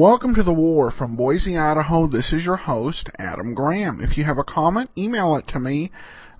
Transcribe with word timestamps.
Welcome 0.00 0.34
to 0.36 0.42
the 0.42 0.54
war 0.54 0.90
from 0.90 1.14
Boise, 1.14 1.58
Idaho. 1.58 2.06
This 2.06 2.32
is 2.32 2.46
your 2.46 2.56
host, 2.56 3.10
Adam 3.18 3.52
Graham. 3.52 4.00
If 4.00 4.16
you 4.16 4.24
have 4.24 4.38
a 4.38 4.42
comment, 4.42 4.88
email 4.96 5.36
it 5.36 5.46
to 5.48 5.60
me 5.60 5.90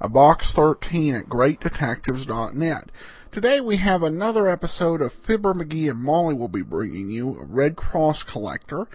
at 0.00 0.12
box13 0.12 1.12
at 1.12 1.26
greatdetectives.net. 1.26 2.90
Today 3.30 3.60
we 3.60 3.76
have 3.76 4.02
another 4.02 4.48
episode 4.48 5.02
of 5.02 5.12
Fibber 5.12 5.52
McGee 5.52 5.90
and 5.90 5.98
Molly 5.98 6.32
will 6.32 6.48
be 6.48 6.62
bringing 6.62 7.10
you 7.10 7.38
a 7.38 7.44
Red 7.44 7.76
Cross 7.76 8.22
Collector. 8.22 8.88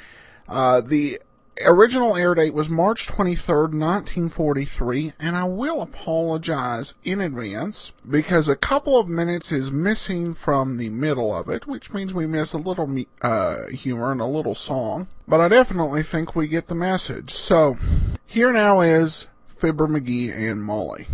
Uh, 0.49 0.81
the 0.81 1.19
original 1.63 2.15
air 2.15 2.35
date 2.35 2.53
was 2.53 2.69
March 2.69 3.07
23rd, 3.07 3.73
1943, 3.73 5.13
and 5.19 5.35
I 5.35 5.45
will 5.45 5.81
apologize 5.81 6.95
in 7.03 7.21
advance 7.21 7.93
because 8.09 8.49
a 8.49 8.55
couple 8.55 8.99
of 8.99 9.07
minutes 9.07 9.51
is 9.51 9.71
missing 9.71 10.33
from 10.33 10.77
the 10.77 10.89
middle 10.89 11.33
of 11.35 11.49
it, 11.49 11.67
which 11.67 11.93
means 11.93 12.13
we 12.13 12.27
miss 12.27 12.53
a 12.53 12.57
little 12.57 12.93
uh, 13.21 13.67
humor 13.67 14.11
and 14.11 14.21
a 14.21 14.25
little 14.25 14.55
song. 14.55 15.07
But 15.27 15.41
I 15.41 15.47
definitely 15.47 16.03
think 16.03 16.35
we 16.35 16.47
get 16.47 16.67
the 16.67 16.75
message. 16.75 17.31
So, 17.31 17.77
here 18.25 18.51
now 18.51 18.81
is 18.81 19.27
Fibber 19.47 19.87
McGee 19.87 20.31
and 20.35 20.63
Molly. 20.63 21.07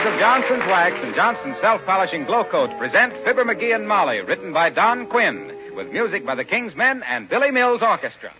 Makers 0.00 0.14
of 0.14 0.18
Johnson's 0.18 0.64
Wax 0.64 0.96
and 1.02 1.14
Johnson's 1.14 1.60
Self-Polishing 1.60 2.24
Glo-Coat 2.24 2.70
present 2.78 3.12
Fibber 3.22 3.44
McGee 3.44 3.74
and 3.74 3.86
Molly, 3.86 4.22
written 4.22 4.50
by 4.50 4.70
Don 4.70 5.06
Quinn, 5.06 5.52
with 5.74 5.92
music 5.92 6.24
by 6.24 6.34
the 6.34 6.42
King's 6.42 6.74
Men 6.74 7.02
and 7.02 7.28
Billy 7.28 7.50
Mills 7.50 7.82
Orchestra. 7.82 8.32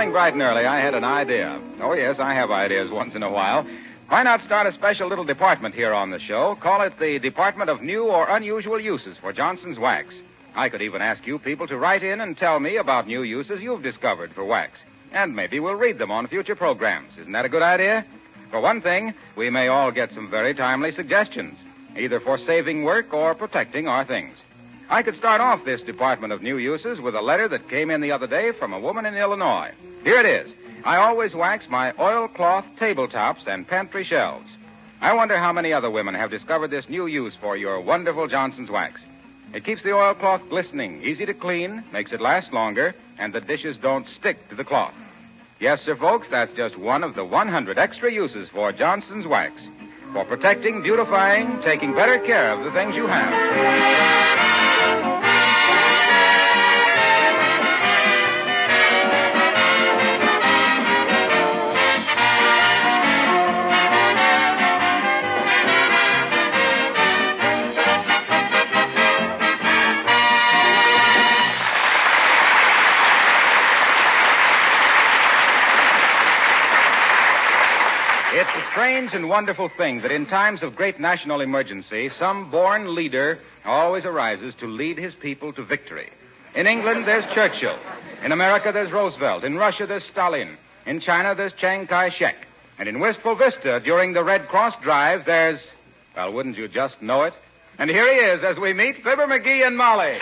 Morning, 0.00 0.12
bright 0.14 0.32
and 0.32 0.40
early, 0.40 0.64
I 0.64 0.80
had 0.80 0.94
an 0.94 1.04
idea. 1.04 1.60
Oh, 1.78 1.92
yes, 1.92 2.18
I 2.18 2.32
have 2.32 2.50
ideas 2.50 2.90
once 2.90 3.14
in 3.14 3.22
a 3.22 3.30
while. 3.30 3.66
Why 4.08 4.22
not 4.22 4.40
start 4.40 4.66
a 4.66 4.72
special 4.72 5.08
little 5.08 5.26
department 5.26 5.74
here 5.74 5.92
on 5.92 6.08
the 6.08 6.18
show? 6.18 6.54
Call 6.54 6.80
it 6.80 6.98
the 6.98 7.18
Department 7.18 7.68
of 7.68 7.82
New 7.82 8.04
or 8.04 8.26
Unusual 8.26 8.80
Uses 8.80 9.18
for 9.18 9.34
Johnson's 9.34 9.78
Wax. 9.78 10.14
I 10.54 10.70
could 10.70 10.80
even 10.80 11.02
ask 11.02 11.26
you 11.26 11.38
people 11.38 11.66
to 11.66 11.76
write 11.76 12.02
in 12.02 12.22
and 12.22 12.34
tell 12.34 12.60
me 12.60 12.76
about 12.76 13.08
new 13.08 13.22
uses 13.22 13.60
you've 13.60 13.82
discovered 13.82 14.32
for 14.32 14.42
wax. 14.42 14.78
And 15.12 15.36
maybe 15.36 15.60
we'll 15.60 15.74
read 15.74 15.98
them 15.98 16.10
on 16.10 16.28
future 16.28 16.56
programs. 16.56 17.18
Isn't 17.18 17.32
that 17.32 17.44
a 17.44 17.50
good 17.50 17.60
idea? 17.60 18.06
For 18.50 18.58
one 18.58 18.80
thing, 18.80 19.12
we 19.36 19.50
may 19.50 19.68
all 19.68 19.90
get 19.90 20.12
some 20.12 20.30
very 20.30 20.54
timely 20.54 20.92
suggestions, 20.92 21.58
either 21.94 22.20
for 22.20 22.38
saving 22.38 22.84
work 22.84 23.12
or 23.12 23.34
protecting 23.34 23.86
our 23.86 24.06
things. 24.06 24.38
I 24.90 25.04
could 25.04 25.14
start 25.14 25.40
off 25.40 25.64
this 25.64 25.82
Department 25.82 26.32
of 26.32 26.42
New 26.42 26.58
Uses 26.58 27.00
with 27.00 27.14
a 27.14 27.22
letter 27.22 27.46
that 27.46 27.68
came 27.68 27.92
in 27.92 28.00
the 28.00 28.10
other 28.10 28.26
day 28.26 28.50
from 28.50 28.72
a 28.72 28.80
woman 28.80 29.06
in 29.06 29.14
Illinois. 29.14 29.70
Here 30.02 30.18
it 30.18 30.26
is. 30.26 30.52
I 30.84 30.96
always 30.96 31.32
wax 31.32 31.66
my 31.68 31.92
oilcloth 31.96 32.64
tabletops 32.76 33.46
and 33.46 33.68
pantry 33.68 34.02
shelves. 34.02 34.48
I 35.00 35.14
wonder 35.14 35.38
how 35.38 35.52
many 35.52 35.72
other 35.72 35.90
women 35.90 36.16
have 36.16 36.32
discovered 36.32 36.72
this 36.72 36.88
new 36.88 37.06
use 37.06 37.36
for 37.40 37.56
your 37.56 37.80
wonderful 37.80 38.26
Johnson's 38.26 38.68
wax. 38.68 39.00
It 39.54 39.64
keeps 39.64 39.84
the 39.84 39.94
oilcloth 39.94 40.48
glistening, 40.48 41.00
easy 41.02 41.24
to 41.24 41.34
clean, 41.34 41.84
makes 41.92 42.10
it 42.10 42.20
last 42.20 42.52
longer, 42.52 42.92
and 43.16 43.32
the 43.32 43.40
dishes 43.40 43.76
don't 43.76 44.08
stick 44.18 44.48
to 44.48 44.56
the 44.56 44.64
cloth. 44.64 44.94
Yes, 45.60 45.82
sir, 45.82 45.94
folks, 45.94 46.26
that's 46.32 46.52
just 46.54 46.76
one 46.76 47.04
of 47.04 47.14
the 47.14 47.24
100 47.24 47.78
extra 47.78 48.10
uses 48.12 48.48
for 48.48 48.72
Johnson's 48.72 49.28
wax. 49.28 49.54
For 50.12 50.24
protecting, 50.24 50.82
beautifying, 50.82 51.62
taking 51.62 51.94
better 51.94 52.18
care 52.18 52.50
of 52.52 52.64
the 52.64 52.72
things 52.72 52.96
you 52.96 53.06
have. 53.06 54.29
Strange 78.80 79.12
and 79.12 79.28
wonderful 79.28 79.68
thing 79.68 80.00
that 80.00 80.10
in 80.10 80.24
times 80.24 80.62
of 80.62 80.74
great 80.74 80.98
national 80.98 81.42
emergency, 81.42 82.10
some 82.18 82.50
born 82.50 82.94
leader 82.94 83.38
always 83.66 84.06
arises 84.06 84.54
to 84.54 84.66
lead 84.66 84.96
his 84.96 85.14
people 85.14 85.52
to 85.52 85.62
victory. 85.62 86.08
In 86.54 86.66
England, 86.66 87.06
there's 87.06 87.26
Churchill. 87.34 87.78
In 88.24 88.32
America, 88.32 88.72
there's 88.72 88.90
Roosevelt. 88.90 89.44
In 89.44 89.58
Russia, 89.58 89.86
there's 89.86 90.04
Stalin. 90.04 90.56
In 90.86 90.98
China, 90.98 91.34
there's 91.34 91.52
Chiang 91.52 91.86
Kai 91.86 92.08
shek. 92.08 92.46
And 92.78 92.88
in 92.88 93.00
Wistful 93.00 93.34
Vista, 93.34 93.82
during 93.84 94.14
the 94.14 94.24
Red 94.24 94.48
Cross 94.48 94.76
drive, 94.80 95.26
there's, 95.26 95.60
well, 96.16 96.32
wouldn't 96.32 96.56
you 96.56 96.66
just 96.66 97.02
know 97.02 97.24
it? 97.24 97.34
And 97.76 97.90
here 97.90 98.10
he 98.10 98.18
is 98.18 98.42
as 98.42 98.56
we 98.56 98.72
meet 98.72 99.04
Fibber 99.04 99.26
McGee 99.26 99.66
and 99.66 99.76
Molly. 99.76 100.18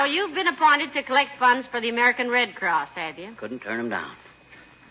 So 0.00 0.06
you've 0.06 0.34
been 0.34 0.48
appointed 0.48 0.94
to 0.94 1.02
collect 1.02 1.38
funds 1.38 1.66
for 1.66 1.78
the 1.78 1.90
American 1.90 2.30
Red 2.30 2.54
Cross, 2.54 2.88
have 2.94 3.18
you? 3.18 3.34
Couldn't 3.36 3.58
turn 3.58 3.76
them 3.76 3.90
down. 3.90 4.10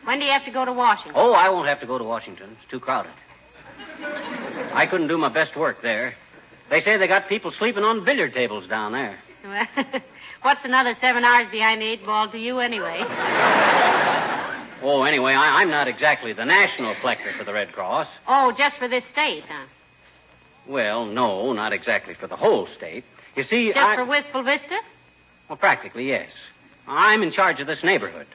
When 0.03 0.19
do 0.19 0.25
you 0.25 0.29
have 0.29 0.45
to 0.45 0.51
go 0.51 0.63
to 0.63 0.71
Washington? 0.71 1.13
Oh, 1.15 1.33
I 1.33 1.49
won't 1.49 1.67
have 1.67 1.79
to 1.79 1.87
go 1.87 1.97
to 1.97 2.03
Washington. 2.03 2.55
It's 2.61 2.69
too 2.69 2.79
crowded. 2.79 3.11
I 4.71 4.85
couldn't 4.85 5.07
do 5.07 5.17
my 5.17 5.29
best 5.29 5.55
work 5.55 5.81
there. 5.81 6.13
They 6.69 6.83
say 6.83 6.97
they 6.97 7.07
got 7.07 7.27
people 7.27 7.49
sleeping 7.49 7.83
on 7.83 8.05
billiard 8.05 8.35
tables 8.35 8.67
down 8.67 8.91
there. 8.91 9.17
Well, 9.43 9.65
what's 10.43 10.63
another 10.63 10.95
seven 11.01 11.23
hours 11.23 11.47
behind 11.49 11.81
the 11.81 11.87
eight 11.87 12.05
ball 12.05 12.27
to 12.29 12.37
you, 12.37 12.59
anyway? 12.59 13.03
Oh, 14.81 15.03
anyway, 15.03 15.33
I, 15.33 15.61
I'm 15.61 15.69
not 15.69 15.89
exactly 15.89 16.31
the 16.31 16.45
national 16.45 16.95
collector 17.01 17.33
for 17.37 17.43
the 17.43 17.51
Red 17.51 17.73
Cross. 17.73 18.07
Oh, 18.29 18.53
just 18.57 18.77
for 18.77 18.87
this 18.87 19.03
state, 19.11 19.43
huh? 19.45 19.65
Well, 20.67 21.05
no, 21.05 21.51
not 21.51 21.73
exactly 21.73 22.13
for 22.13 22.27
the 22.27 22.37
whole 22.37 22.65
state. 22.67 23.03
You 23.35 23.43
see, 23.43 23.73
Just 23.73 23.77
I... 23.77 23.95
for 23.95 24.05
Wistful 24.05 24.43
Vista? 24.43 24.79
Well, 25.49 25.57
practically, 25.57 26.07
yes. 26.07 26.29
I'm 26.87 27.23
in 27.23 27.31
charge 27.31 27.59
of 27.59 27.67
this 27.67 27.83
neighborhood. 27.83 28.27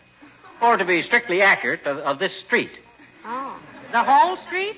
Or 0.61 0.77
to 0.77 0.85
be 0.85 1.03
strictly 1.03 1.43
accurate, 1.43 1.87
of, 1.87 1.99
of 1.99 2.19
this 2.19 2.33
street. 2.45 2.73
Oh. 3.25 3.57
The 3.93 4.03
whole 4.03 4.37
street? 4.39 4.77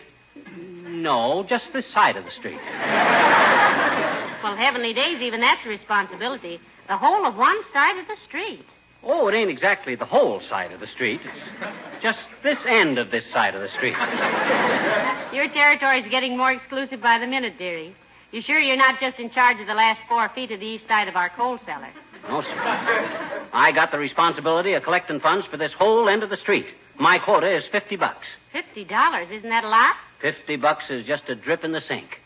No, 0.87 1.43
just 1.45 1.73
this 1.73 1.87
side 1.93 2.17
of 2.17 2.25
the 2.25 2.31
street. 2.31 2.61
Well, 4.43 4.55
heavenly 4.55 4.93
days, 4.93 5.21
even 5.23 5.41
that's 5.41 5.65
a 5.67 5.69
responsibility. 5.69 6.61
The 6.87 6.97
whole 6.97 7.27
of 7.27 7.37
one 7.37 7.57
side 7.73 7.99
of 7.99 8.07
the 8.07 8.17
street. 8.29 8.65
Oh, 9.03 9.27
it 9.27 9.35
ain't 9.35 9.51
exactly 9.51 9.97
the 9.97 10.05
whole 10.05 10.41
side 10.41 10.71
of 10.71 10.79
the 10.79 10.87
street. 10.87 11.21
It's 11.25 12.03
just 12.03 12.21
this 12.45 12.59
end 12.65 12.99
of 12.99 13.11
this 13.11 13.25
side 13.33 13.57
of 13.57 13.61
the 13.61 13.69
street. 13.71 13.97
Your 15.35 15.49
territory's 15.49 16.09
getting 16.11 16.37
more 16.37 16.53
exclusive 16.53 17.01
by 17.01 17.19
the 17.19 17.27
minute, 17.27 17.59
dearie. 17.59 17.97
You 18.31 18.41
sure 18.41 18.61
you're 18.61 18.77
not 18.77 19.01
just 19.01 19.19
in 19.19 19.31
charge 19.31 19.59
of 19.61 19.67
the 19.67 19.75
last 19.75 20.01
four 20.09 20.29
feet 20.29 20.53
of 20.53 20.61
the 20.61 20.67
east 20.67 20.87
side 20.87 21.09
of 21.09 21.17
our 21.17 21.31
coal 21.31 21.59
cellar? 21.65 21.89
No, 22.29 22.43
sir. 22.43 23.47
I 23.53 23.73
got 23.73 23.91
the 23.93 23.99
responsibility 23.99 24.75
of 24.75 24.83
collecting 24.83 25.21
funds 25.21 25.47
for 25.47 25.57
this 25.57 25.73
whole 25.73 26.09
end 26.09 26.23
of 26.23 26.31
the 26.31 26.37
street. 26.37 26.67
My 26.99 27.19
quota 27.19 27.51
is 27.51 27.67
50 27.67 27.97
bucks. 27.97 28.27
Fifty 28.53 28.85
dollars, 28.85 29.31
isn't 29.31 29.51
that 29.51 29.65
a 29.65 29.69
lot? 29.69 29.97
50 30.21 30.57
bucks 30.57 30.91
is 30.91 31.05
just 31.05 31.29
a 31.29 31.35
drip 31.35 31.63
in 31.63 31.73
the 31.73 31.81
sink. 31.81 32.21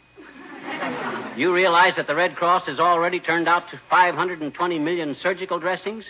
You 1.36 1.54
realize 1.54 1.96
that 1.96 2.06
the 2.06 2.14
Red 2.14 2.36
Cross 2.36 2.66
has 2.66 2.78
already 2.78 3.18
turned 3.18 3.48
out 3.48 3.68
to 3.70 3.80
520 3.88 4.78
million 4.78 5.16
surgical 5.16 5.58
dressings? 5.58 6.04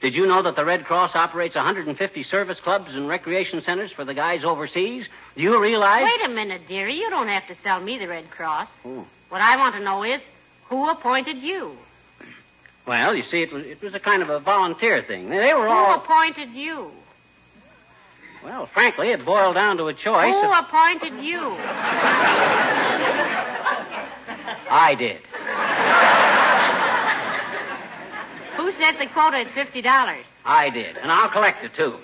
Did 0.00 0.14
you 0.14 0.26
know 0.26 0.42
that 0.42 0.56
the 0.56 0.64
Red 0.64 0.84
Cross 0.84 1.14
operates 1.14 1.54
150 1.54 2.22
service 2.24 2.60
clubs 2.60 2.94
and 2.94 3.08
recreation 3.08 3.62
centers 3.62 3.90
for 3.90 4.04
the 4.04 4.12
guys 4.14 4.44
overseas? 4.44 5.08
Do 5.36 5.42
you 5.42 5.60
realize? 5.60 6.04
Wait 6.04 6.26
a 6.26 6.28
minute, 6.28 6.68
dearie. 6.68 6.94
You 6.94 7.08
don't 7.10 7.28
have 7.28 7.46
to 7.48 7.54
sell 7.62 7.80
me 7.80 7.98
the 7.98 8.08
Red 8.08 8.30
Cross. 8.30 8.68
Oh. 8.84 9.06
What 9.30 9.40
I 9.40 9.56
want 9.56 9.74
to 9.76 9.80
know 9.80 10.02
is 10.02 10.20
who 10.66 10.88
appointed 10.90 11.38
you? 11.38 11.76
Well, 12.86 13.14
you 13.14 13.22
see, 13.24 13.42
it 13.42 13.52
was, 13.52 13.64
it 13.64 13.80
was 13.82 13.94
a 13.94 14.00
kind 14.00 14.22
of 14.22 14.28
a 14.28 14.38
volunteer 14.40 15.02
thing. 15.02 15.30
They 15.30 15.54
were 15.54 15.66
Who 15.66 15.72
all. 15.72 15.94
appointed 15.94 16.50
you? 16.50 16.90
Well, 18.44 18.66
frankly, 18.66 19.08
it 19.08 19.24
boiled 19.24 19.54
down 19.54 19.78
to 19.78 19.86
a 19.88 19.94
choice. 19.94 20.32
Who 20.34 20.52
of- 20.52 20.64
appointed 20.66 21.14
you? 21.24 21.56
I 24.70 24.94
did. 24.98 25.20
Who 28.56 28.70
set 28.72 28.98
the 28.98 29.06
quota 29.06 29.38
at 29.38 29.50
fifty 29.54 29.80
dollars? 29.80 30.24
I 30.44 30.68
did. 30.70 30.96
And 30.98 31.10
I'll 31.10 31.30
collect 31.30 31.64
it, 31.64 31.74
too. 31.74 31.96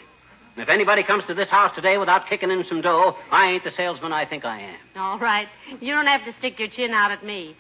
And 0.57 0.63
if 0.63 0.69
anybody 0.71 1.03
comes 1.03 1.25
to 1.27 1.35
this 1.35 1.49
house 1.51 1.75
today 1.75 1.99
without 1.99 2.27
kicking 2.27 2.51
in 2.51 2.65
some 2.65 2.81
dough, 2.81 3.17
I 3.31 3.51
ain't 3.53 3.65
the 3.65 3.71
salesman 3.71 4.13
I 4.13 4.25
think 4.25 4.45
I 4.47 4.61
am. 4.61 4.77
All 4.97 5.19
right. 5.19 5.47
You 5.81 5.93
don't 5.95 6.07
have 6.07 6.25
to 6.25 6.33
stick 6.35 6.59
your 6.59 6.69
chin 6.69 6.93
out 6.93 7.11
at 7.11 7.25
me. 7.25 7.55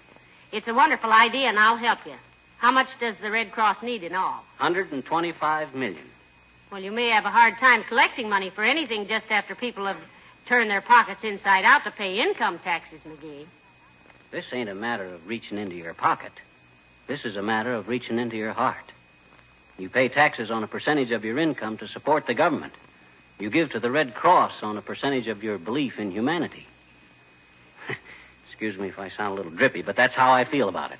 It's 0.53 0.67
a 0.69 0.75
wonderful 0.75 1.13
idea, 1.13 1.49
and 1.49 1.59
I'll 1.59 1.77
help 1.77 1.99
you. 2.07 2.15
How 2.61 2.71
much 2.71 2.89
does 3.01 3.17
the 3.23 3.31
Red 3.31 3.53
Cross 3.53 3.83
need 3.83 4.03
in 4.03 4.15
all? 4.15 4.45
125 4.59 5.75
million. 5.75 6.05
Well, 6.71 6.83
you 6.83 6.93
may 6.93 7.09
have 7.09 7.25
a 7.25 7.31
hard 7.31 7.57
time 7.57 7.83
collecting 7.85 8.29
money 8.29 8.51
for 8.51 8.63
anything 8.63 9.09
just 9.09 9.31
after 9.31 9.55
people 9.55 9.87
have 9.87 9.97
turned 10.45 10.71
their 10.71 10.83
pockets 10.83 11.25
inside 11.25 11.65
out 11.65 11.85
to 11.85 11.91
pay 11.91 12.21
income 12.21 12.59
taxes, 12.59 13.01
McGee. 13.09 13.47
This 14.31 14.45
ain't 14.53 14.69
a 14.69 14.75
matter 14.75 15.07
of 15.07 15.27
reaching 15.27 15.57
into 15.57 15.75
your 15.75 15.95
pocket. 15.95 16.33
This 17.07 17.25
is 17.25 17.35
a 17.35 17.43
matter 17.43 17.73
of 17.73 17.89
reaching 17.89 18.19
into 18.19 18.37
your 18.37 18.53
heart. 18.53 18.93
You 19.79 19.89
pay 19.89 20.09
taxes 20.09 20.51
on 20.51 20.63
a 20.63 20.69
percentage 20.69 21.13
of 21.13 21.25
your 21.25 21.39
income 21.39 21.79
to 21.79 21.89
support 21.89 22.27
the 22.27 22.35
government. 22.35 22.75
You 23.39 23.49
give 23.49 23.71
to 23.71 23.81
the 23.81 23.91
Red 23.91 24.15
Cross 24.15 24.63
on 24.63 24.77
a 24.77 24.83
percentage 24.83 25.29
of 25.29 25.43
your 25.43 25.57
belief 25.57 25.99
in 25.99 26.11
humanity. 26.11 26.67
Excuse 28.51 28.77
me 28.77 28.89
if 28.89 28.99
I 28.99 29.09
sound 29.09 29.33
a 29.33 29.37
little 29.37 29.51
drippy, 29.51 29.81
but 29.81 29.97
that's 29.97 30.15
how 30.15 30.31
I 30.31 30.45
feel 30.45 30.69
about 30.69 30.93
it. 30.93 30.99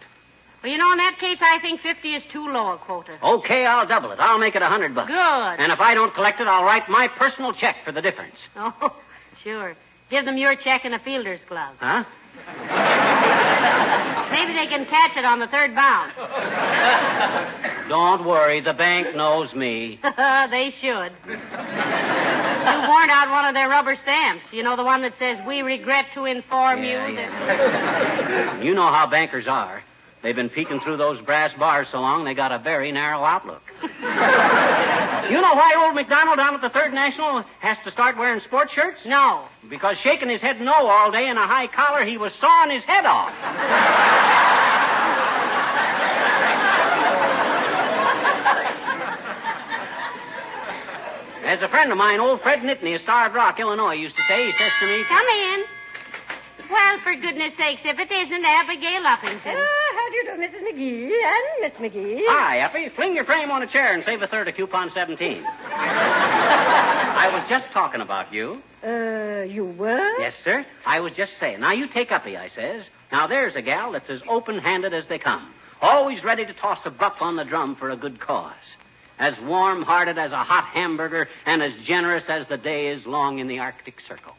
Well, 0.63 0.71
you 0.71 0.77
know, 0.79 0.93
in 0.93 0.99
that 0.99 1.17
case, 1.19 1.39
I 1.41 1.59
think 1.61 1.81
50 1.81 2.15
is 2.15 2.23
too 2.31 2.47
low 2.51 2.73
a 2.73 2.77
quota. 2.77 3.13
Okay, 3.23 3.65
I'll 3.65 3.87
double 3.87 4.11
it. 4.13 4.19
I'll 4.21 4.39
make 4.39 4.55
it 4.57 4.63
a 4.63 4.67
hundred 4.67 4.95
bucks. 4.95 5.09
Good. 5.09 5.17
And 5.17 5.73
if 5.73 5.81
I 5.81 5.95
don't 5.95 6.13
collect 6.15 6.41
it, 6.41 6.47
I'll 6.47 6.65
write 6.65 6.89
my 6.89 7.09
personal 7.09 7.53
check 7.55 7.77
for 7.85 7.93
the 7.93 8.03
difference. 8.03 8.37
Oh, 8.57 8.95
sure. 9.43 9.75
Give 10.11 10.25
them 10.27 10.37
your 10.37 10.55
check 10.57 10.85
in 10.85 10.93
a 10.93 10.99
fielder's 10.99 11.41
glove. 11.49 11.75
Huh? 11.79 12.05
Maybe 14.31 14.53
they 14.53 14.67
can 14.67 14.85
catch 14.87 15.17
it 15.17 15.25
on 15.25 15.39
the 15.39 15.47
third 15.47 15.75
bounce. 15.75 16.13
Don't 17.89 18.25
worry, 18.25 18.61
the 18.61 18.73
bank 18.75 19.15
knows 19.17 19.53
me. 19.55 19.99
they 20.03 20.73
should. 20.81 21.13
You 21.27 21.37
worn 22.89 23.11
out 23.11 23.31
one 23.31 23.47
of 23.47 23.55
their 23.55 23.69
rubber 23.69 23.97
stamps. 23.97 24.45
You 24.53 24.63
know, 24.63 24.77
the 24.77 24.85
one 24.85 25.01
that 25.03 25.15
says, 25.19 25.39
We 25.47 25.63
regret 25.63 26.07
to 26.15 26.25
inform 26.27 26.83
Yeah, 26.85 27.07
you 27.07 27.15
yeah. 27.15 27.47
that. 27.47 28.65
You 28.65 28.75
know 28.75 28.87
how 28.87 29.07
bankers 29.07 29.47
are. 29.47 29.83
They've 30.23 30.37
been 30.37 30.51
peeking 30.51 30.81
through 30.81 30.99
those 30.99 31.19
brass 31.23 31.53
bars 31.55 31.89
so 31.91 32.01
long 32.01 32.25
they 32.25 32.35
got 32.35 32.53
a 32.53 32.59
very 32.59 32.93
narrow 32.93 33.25
outlook. 33.25 33.63
you 33.83 33.89
know 35.41 35.55
why 35.55 35.75
old 35.79 35.95
McDonald 35.95 36.37
down 36.37 36.55
at 36.55 36.61
the 36.61 36.69
Third 36.69 36.93
National 36.93 37.43
has 37.61 37.79
to 37.85 37.91
start 37.91 38.19
wearing 38.19 38.41
sports 38.41 38.73
shirts? 38.75 39.01
No. 39.07 39.45
Because 39.71 39.97
shaking 39.99 40.29
his 40.29 40.43
head 40.43 40.61
no 40.61 40.75
all 40.75 41.11
day 41.11 41.29
in 41.29 41.39
a 41.39 41.47
high 41.47 41.69
collar, 41.69 42.05
he 42.05 42.19
was 42.19 42.35
sawing 42.39 42.71
his 42.71 42.85
head 42.85 43.07
off. 43.07 43.33
As 51.45 51.63
a 51.63 51.69
friend 51.69 51.91
of 51.91 51.97
mine, 51.97 52.21
old 52.21 52.43
Fred 52.43 52.61
Nitney 52.61 52.95
of 52.95 53.01
Starved 53.01 53.35
Rock, 53.35 53.59
Illinois, 53.59 53.95
used 53.95 54.17
to 54.17 54.23
say, 54.29 54.47
he 54.47 54.53
says 54.59 54.71
to 54.81 54.87
me, 54.87 55.03
Come 55.05 55.27
in. 55.27 55.65
Well, 56.71 57.01
for 57.01 57.15
goodness 57.17 57.55
sakes, 57.57 57.81
if 57.85 57.99
it 57.99 58.13
isn't 58.13 58.45
Abigail 58.45 59.03
Uppington. 59.03 59.67
Do 60.11 60.17
you 60.17 60.25
do, 60.25 60.31
Mrs. 60.43 60.63
McGee 60.63 61.13
and 61.25 61.45
Miss 61.61 61.73
McGee? 61.75 62.23
Hi, 62.27 62.59
Effie. 62.59 62.89
Fling 62.89 63.15
your 63.15 63.25
frame 63.25 63.53
on 63.53 63.63
a 63.63 63.67
chair 63.67 63.93
and 63.95 64.05
save 64.05 64.21
a 64.23 64.27
third 64.27 64.49
of 64.49 64.57
coupon 64.57 64.91
17. 64.91 65.45
I 65.47 67.31
was 67.33 67.49
just 67.49 67.71
talking 67.71 68.01
about 68.01 68.33
you. 68.33 68.61
Uh, 68.83 69.43
you 69.43 69.67
were? 69.67 70.19
Yes, 70.19 70.35
sir. 70.43 70.67
I 70.85 70.99
was 70.99 71.13
just 71.13 71.33
saying. 71.39 71.61
Now, 71.61 71.71
you 71.73 71.87
take 71.87 72.11
Uppy, 72.11 72.37
I 72.37 72.49
says. 72.49 72.87
Now, 73.13 73.29
there's 73.29 73.55
a 73.55 73.63
gal 73.63 73.93
that's 73.93 74.11
as 74.11 74.21
open-handed 74.27 74.93
as 74.93 75.07
they 75.07 75.19
come. 75.19 75.53
Always 75.81 76.25
ready 76.25 76.45
to 76.45 76.53
toss 76.55 76.81
a 76.85 76.91
buck 76.91 77.19
on 77.21 77.37
the 77.37 77.45
drum 77.45 77.77
for 77.77 77.91
a 77.91 77.97
good 77.97 78.19
cause. 78.19 78.55
As 79.21 79.39
warm-hearted 79.41 80.19
as 80.19 80.33
a 80.33 80.43
hot 80.43 80.65
hamburger 80.65 81.29
and 81.47 81.63
as 81.63 81.73
generous 81.85 82.25
as 82.29 82.49
the 82.49 82.57
day 82.57 82.89
is 82.89 83.07
long 83.07 83.39
in 83.39 83.47
the 83.47 83.61
Arctic 83.61 84.01
Circle. 84.09 84.35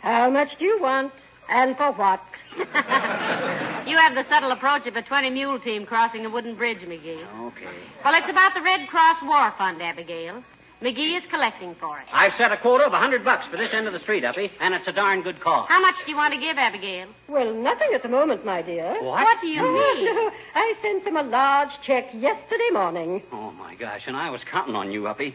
How 0.00 0.30
much 0.30 0.56
do 0.58 0.64
you 0.64 0.82
want? 0.82 1.12
And 1.48 1.76
for 1.76 1.92
what? 1.92 2.20
You 3.86 3.98
have 3.98 4.14
the 4.14 4.24
subtle 4.30 4.50
approach 4.50 4.86
of 4.86 4.96
a 4.96 5.02
20 5.02 5.28
mule 5.28 5.58
team 5.60 5.84
crossing 5.84 6.24
a 6.24 6.30
wooden 6.30 6.54
bridge, 6.54 6.78
McGee. 6.78 7.22
Okay. 7.48 7.66
Well, 8.02 8.14
it's 8.14 8.30
about 8.30 8.54
the 8.54 8.62
Red 8.62 8.88
Cross 8.88 9.18
War 9.22 9.52
Fund, 9.58 9.82
Abigail. 9.82 10.42
McGee 10.80 11.18
is 11.18 11.26
collecting 11.26 11.74
for 11.74 11.98
it. 11.98 12.06
I've 12.10 12.32
set 12.38 12.50
a 12.50 12.56
quota 12.56 12.86
of 12.86 12.94
a 12.94 12.96
hundred 12.98 13.24
bucks 13.26 13.46
for 13.46 13.58
this 13.58 13.74
end 13.74 13.86
of 13.86 13.92
the 13.92 14.00
street, 14.00 14.24
Uppy, 14.24 14.50
and 14.58 14.72
it's 14.72 14.88
a 14.88 14.92
darn 14.92 15.20
good 15.20 15.38
cause. 15.40 15.66
How 15.68 15.82
much 15.82 15.96
do 16.02 16.10
you 16.10 16.16
want 16.16 16.32
to 16.32 16.40
give, 16.40 16.56
Abigail? 16.56 17.08
Well, 17.28 17.52
nothing 17.52 17.90
at 17.92 18.02
the 18.02 18.08
moment, 18.08 18.46
my 18.46 18.62
dear. 18.62 18.90
What 19.02 19.22
What 19.22 19.40
do 19.42 19.48
you 19.48 19.60
Oh, 19.62 19.94
mean? 19.94 20.04
no. 20.06 20.30
I 20.54 20.74
sent 20.80 21.04
them 21.04 21.18
a 21.18 21.22
large 21.22 21.70
check 21.82 22.08
yesterday 22.14 22.70
morning. 22.72 23.22
Oh, 23.32 23.50
my 23.52 23.74
gosh, 23.74 24.04
and 24.06 24.16
I 24.16 24.30
was 24.30 24.42
counting 24.44 24.76
on 24.76 24.92
you, 24.92 25.06
Uppy. 25.08 25.34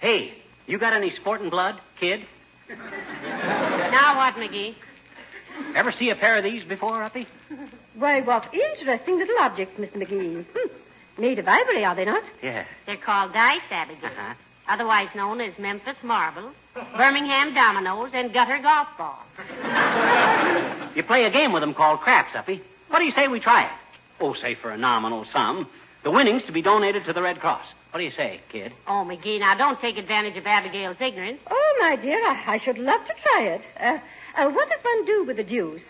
Hey, 0.00 0.32
you 0.68 0.78
got 0.78 0.92
any 0.92 1.10
sporting 1.10 1.50
blood, 1.50 1.76
kid? 1.98 2.24
Now 2.68 4.16
what, 4.16 4.34
McGee? 4.36 4.74
Ever 5.74 5.92
see 5.92 6.10
a 6.10 6.16
pair 6.16 6.36
of 6.36 6.44
these 6.44 6.64
before, 6.64 7.02
Uppy? 7.02 7.26
Why, 7.94 8.20
what 8.20 8.52
interesting 8.52 9.18
little 9.18 9.38
objects, 9.40 9.78
Mr. 9.78 9.96
McGee. 9.96 10.44
Hmm. 10.44 10.68
Made 11.20 11.38
of 11.38 11.48
ivory, 11.48 11.84
are 11.84 11.94
they 11.94 12.04
not? 12.04 12.24
Yeah. 12.42 12.64
They're 12.86 12.96
called 12.96 13.32
dice, 13.32 13.60
Abigail. 13.70 14.06
Uh-huh. 14.10 14.34
Otherwise 14.68 15.08
known 15.14 15.40
as 15.40 15.58
Memphis 15.58 15.96
marbles, 16.02 16.54
Birmingham 16.96 17.52
dominoes, 17.54 18.10
and 18.14 18.32
gutter 18.32 18.58
golf 18.58 18.88
balls. 18.96 19.18
You 20.94 21.04
play 21.04 21.24
a 21.24 21.30
game 21.30 21.52
with 21.52 21.60
them 21.60 21.72
called 21.72 22.00
craps, 22.00 22.34
Uppy. 22.34 22.60
What 22.88 22.98
do 22.98 23.04
you 23.04 23.12
say 23.12 23.28
we 23.28 23.38
try 23.38 23.62
it? 23.64 23.70
Oh, 24.20 24.34
say 24.34 24.54
for 24.54 24.70
a 24.70 24.76
nominal 24.76 25.24
sum. 25.26 25.68
The 26.02 26.10
winnings 26.10 26.44
to 26.46 26.52
be 26.52 26.62
donated 26.62 27.04
to 27.04 27.12
the 27.12 27.22
Red 27.22 27.38
Cross. 27.40 27.66
What 27.90 27.98
do 27.98 28.04
you 28.04 28.10
say, 28.10 28.40
kid? 28.48 28.72
Oh, 28.88 29.06
McGee, 29.06 29.38
now 29.38 29.54
don't 29.54 29.80
take 29.80 29.98
advantage 29.98 30.36
of 30.36 30.46
Abigail's 30.46 30.96
ignorance. 31.00 31.40
Oh, 31.48 31.78
my 31.80 31.96
dear, 31.96 32.18
I, 32.24 32.42
I 32.54 32.58
should 32.58 32.78
love 32.78 33.04
to 33.06 33.14
try 33.22 33.42
it. 33.42 33.62
Uh, 33.78 33.98
uh, 34.36 34.50
what 34.50 34.68
does 34.68 34.80
one 34.82 35.04
do 35.04 35.24
with 35.24 35.36
the 35.36 35.44
deuce? 35.44 35.82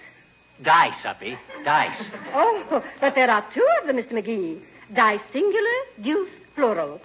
Dice, 0.63 1.05
Uppy. 1.05 1.39
Dice. 1.65 2.03
Oh, 2.33 2.83
but 3.01 3.15
there 3.15 3.31
are 3.31 3.45
two 3.53 3.67
of 3.81 3.87
them, 3.87 3.97
Mr. 3.97 4.13
McGee. 4.13 4.61
Dice 4.95 5.21
singular, 5.33 5.69
deuce 6.03 6.31
plural. 6.55 7.01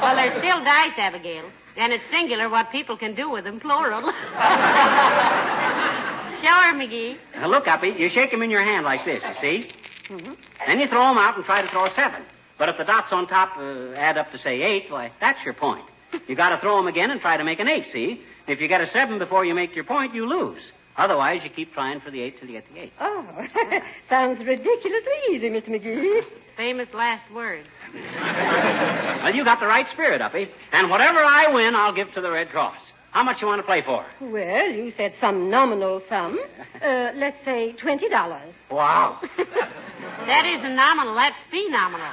Well, 0.00 0.16
they're 0.16 0.38
still 0.38 0.62
dice, 0.64 0.92
Abigail. 0.96 1.44
And 1.76 1.92
it's 1.92 2.04
singular 2.10 2.48
what 2.48 2.70
people 2.70 2.96
can 2.96 3.14
do 3.14 3.28
with 3.30 3.44
them, 3.44 3.58
plural. 3.60 4.00
sure, 4.02 4.12
McGee. 6.74 7.16
Now, 7.34 7.48
look, 7.48 7.66
Uppy, 7.66 7.88
you 7.88 8.08
shake 8.10 8.30
them 8.30 8.42
in 8.42 8.50
your 8.50 8.62
hand 8.62 8.84
like 8.84 9.04
this, 9.04 9.22
you 9.24 9.34
see? 9.40 9.70
Then 10.66 10.80
you 10.80 10.86
throw 10.86 11.08
them 11.08 11.18
out 11.18 11.36
and 11.36 11.44
try 11.44 11.62
to 11.62 11.68
throw 11.68 11.86
a 11.86 11.94
seven. 11.94 12.22
But 12.58 12.68
if 12.68 12.78
the 12.78 12.84
dots 12.84 13.12
on 13.12 13.26
top 13.26 13.56
uh, 13.56 13.92
add 13.96 14.16
up 14.16 14.30
to, 14.32 14.38
say, 14.38 14.62
eight, 14.62 14.90
why, 14.90 15.10
that's 15.20 15.44
your 15.44 15.54
point. 15.54 15.84
You 16.28 16.36
got 16.36 16.50
to 16.50 16.58
throw 16.58 16.76
them 16.76 16.86
again 16.86 17.10
and 17.10 17.20
try 17.20 17.36
to 17.36 17.44
make 17.44 17.58
an 17.58 17.68
eight, 17.68 17.86
see? 17.92 18.20
If 18.46 18.60
you 18.60 18.68
get 18.68 18.80
a 18.80 18.90
seven 18.90 19.18
before 19.18 19.44
you 19.44 19.54
make 19.54 19.74
your 19.74 19.84
point, 19.84 20.14
you 20.14 20.26
lose. 20.26 20.62
Otherwise, 20.96 21.42
you 21.42 21.50
keep 21.50 21.72
trying 21.74 22.00
for 22.00 22.10
the 22.10 22.20
eight 22.20 22.38
till 22.38 22.48
you 22.48 22.54
get 22.54 22.72
the 22.72 22.80
eight. 22.82 22.92
Oh, 23.00 23.26
sounds 24.08 24.38
ridiculously 24.44 25.12
easy, 25.30 25.50
Mr. 25.50 25.68
McGee. 25.68 26.24
Famous 26.56 26.92
last 26.94 27.30
words. 27.32 27.66
Well, 29.24 29.34
you 29.34 29.42
got 29.42 29.58
the 29.58 29.66
right 29.66 29.86
spirit, 29.90 30.20
Uppy. 30.20 30.50
And 30.72 30.90
whatever 30.90 31.18
I 31.18 31.50
win, 31.50 31.74
I'll 31.74 31.94
give 31.94 32.12
to 32.12 32.20
the 32.20 32.30
Red 32.30 32.50
Cross. 32.50 32.78
How 33.12 33.22
much 33.22 33.40
you 33.40 33.46
want 33.46 33.60
to 33.60 33.62
play 33.62 33.80
for? 33.80 34.04
Well, 34.20 34.68
you 34.70 34.92
said 34.98 35.14
some 35.20 35.48
nominal 35.48 36.02
sum. 36.08 36.38
Uh, 36.82 37.12
let's 37.14 37.42
say 37.46 37.74
$20. 37.80 38.10
Wow. 38.70 39.18
That 40.26 40.44
isn't 40.44 40.76
nominal, 40.76 41.14
that's 41.14 41.36
phenomenal. 41.48 42.06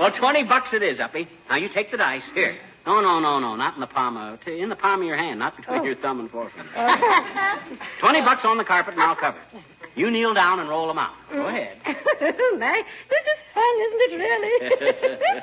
well, 0.00 0.10
20 0.10 0.42
bucks 0.44 0.72
it 0.72 0.82
is, 0.82 0.98
Uppy. 0.98 1.28
Now, 1.48 1.54
you 1.56 1.68
take 1.68 1.92
the 1.92 1.98
dice. 1.98 2.24
Here. 2.34 2.56
No, 2.86 3.00
no, 3.00 3.20
no, 3.20 3.38
no. 3.38 3.54
Not 3.56 3.74
in 3.74 3.80
the 3.80 3.86
palm 3.86 4.16
of... 4.16 4.44
t- 4.44 4.58
In 4.60 4.68
the 4.68 4.76
palm 4.76 5.00
of 5.02 5.06
your 5.06 5.16
hand, 5.16 5.38
not 5.38 5.56
between 5.56 5.80
Oh. 5.80 5.84
your 5.84 5.94
thumb 5.94 6.20
and 6.20 6.30
forefinger. 6.30 6.68
20 8.00 8.20
bucks 8.22 8.44
on 8.44 8.58
the 8.58 8.64
carpet, 8.64 8.94
and 8.94 9.02
I'll 9.02 9.14
cover 9.16 9.38
it. 9.54 9.62
You 9.94 10.10
kneel 10.10 10.32
down 10.34 10.58
and 10.58 10.68
roll 10.70 10.86
them 10.88 10.98
out. 10.98 11.12
Go 11.30 11.46
ahead. 11.46 11.76
My, 11.86 12.82
this 13.10 13.24
is 13.32 13.40
fun, 13.52 13.74
isn't 13.86 14.00
it, 14.08 14.16
really? 14.16 15.42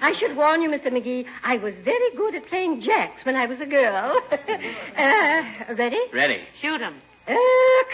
I 0.02 0.14
should 0.18 0.34
warn 0.36 0.62
you, 0.62 0.70
Mr. 0.70 0.86
McGee, 0.86 1.26
I 1.44 1.58
was 1.58 1.74
very 1.84 2.10
good 2.16 2.34
at 2.34 2.46
playing 2.46 2.80
jacks 2.80 3.24
when 3.26 3.36
I 3.36 3.44
was 3.46 3.60
a 3.60 3.66
girl. 3.66 4.18
uh, 4.32 5.42
ready? 5.74 6.00
Ready. 6.12 6.40
Shoot 6.60 6.80
'em. 6.80 6.94
Uh, 7.28 7.34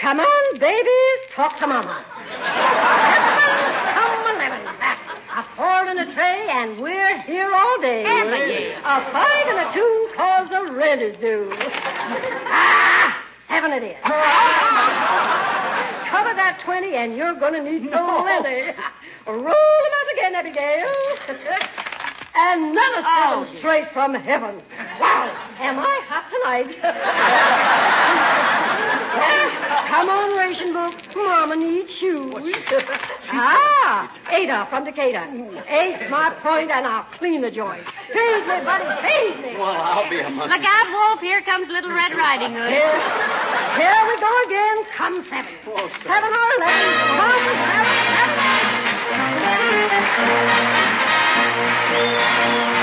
come 0.01 0.19
on, 0.21 0.59
babies, 0.59 1.19
talk 1.35 1.59
to 1.59 1.67
Mama. 1.67 2.03
come 3.93 4.35
eleven. 4.35 4.61
A 5.35 5.43
four 5.55 5.85
and 5.91 5.99
a 5.99 6.05
tray, 6.15 6.47
and 6.59 6.77
we're 6.81 7.17
here 7.21 7.49
all 7.53 7.81
day. 7.81 8.03
Abigail. 8.05 8.77
A 8.79 9.11
five 9.13 9.47
and 9.47 9.59
a 9.59 9.73
two, 9.73 10.09
cause 10.15 10.49
the 10.49 10.73
rent 10.75 11.01
is 11.01 11.15
due. 11.19 11.49
ah, 11.55 13.23
seven 13.47 13.71
it 13.71 13.83
is. 13.83 13.95
Cover 16.11 16.33
that 16.35 16.59
twenty, 16.65 16.95
and 16.95 17.15
you're 17.15 17.35
going 17.35 17.53
to 17.53 17.63
need 17.63 17.89
plenty. 17.89 18.73
Roll 19.25 19.43
them 19.43 19.93
out 19.95 20.11
again, 20.13 20.35
Abigail. 20.35 20.91
Another 22.35 23.03
Oh, 23.07 23.45
seven 23.45 23.57
straight 23.59 23.87
from 23.93 24.13
heaven. 24.13 24.61
Wow, 24.99 25.31
am 25.59 25.79
I 25.79 26.01
hot 26.07 26.29
tonight? 26.29 26.75
Come 29.89 30.07
on, 30.09 30.37
ration 30.37 30.71
book. 30.71 30.93
Mama 31.15 31.55
needs 31.55 31.89
shoes. 31.99 32.55
ah, 33.31 34.09
Ada 34.31 34.67
from 34.69 34.85
Decatur. 34.85 35.25
Eight's 35.67 36.09
my 36.11 36.29
point, 36.41 36.69
and 36.69 36.85
I'll 36.85 37.03
clean 37.17 37.41
the 37.41 37.49
joint. 37.51 37.83
Feed 38.13 38.41
me, 38.47 38.59
buddy, 38.63 38.85
feed 39.01 39.41
me. 39.41 39.55
Well, 39.57 39.75
I'll 39.75 40.07
be 40.09 40.19
a 40.19 40.29
monkey. 40.29 40.53
Look 40.57 40.65
out, 40.65 40.87
Wolf. 40.93 41.21
Here 41.21 41.41
comes 41.41 41.67
Little 41.69 41.89
Red 41.91 42.13
Riding 42.13 42.53
Hood. 42.53 42.69
Here, 42.69 42.99
Here 43.81 44.01
we 44.07 44.15
go 44.21 44.31
again. 44.45 44.77
Come 44.95 45.25
seven. 45.29 45.53
Seven 45.65 46.29
or 46.37 46.49
eleven. 46.57 46.85
Come 47.17 47.41
seven, 47.49 48.77
seven. 51.89 52.78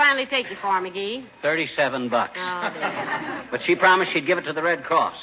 Finally 0.00 0.24
take 0.24 0.48
you 0.48 0.56
for, 0.56 0.80
McGee? 0.80 1.24
37 1.42 2.08
bucks. 2.08 2.38
Oh, 2.40 2.72
dear. 2.72 3.42
But 3.50 3.62
she 3.64 3.74
promised 3.76 4.12
she'd 4.12 4.24
give 4.26 4.38
it 4.38 4.44
to 4.44 4.52
the 4.54 4.62
Red 4.62 4.82
Cross. 4.84 5.16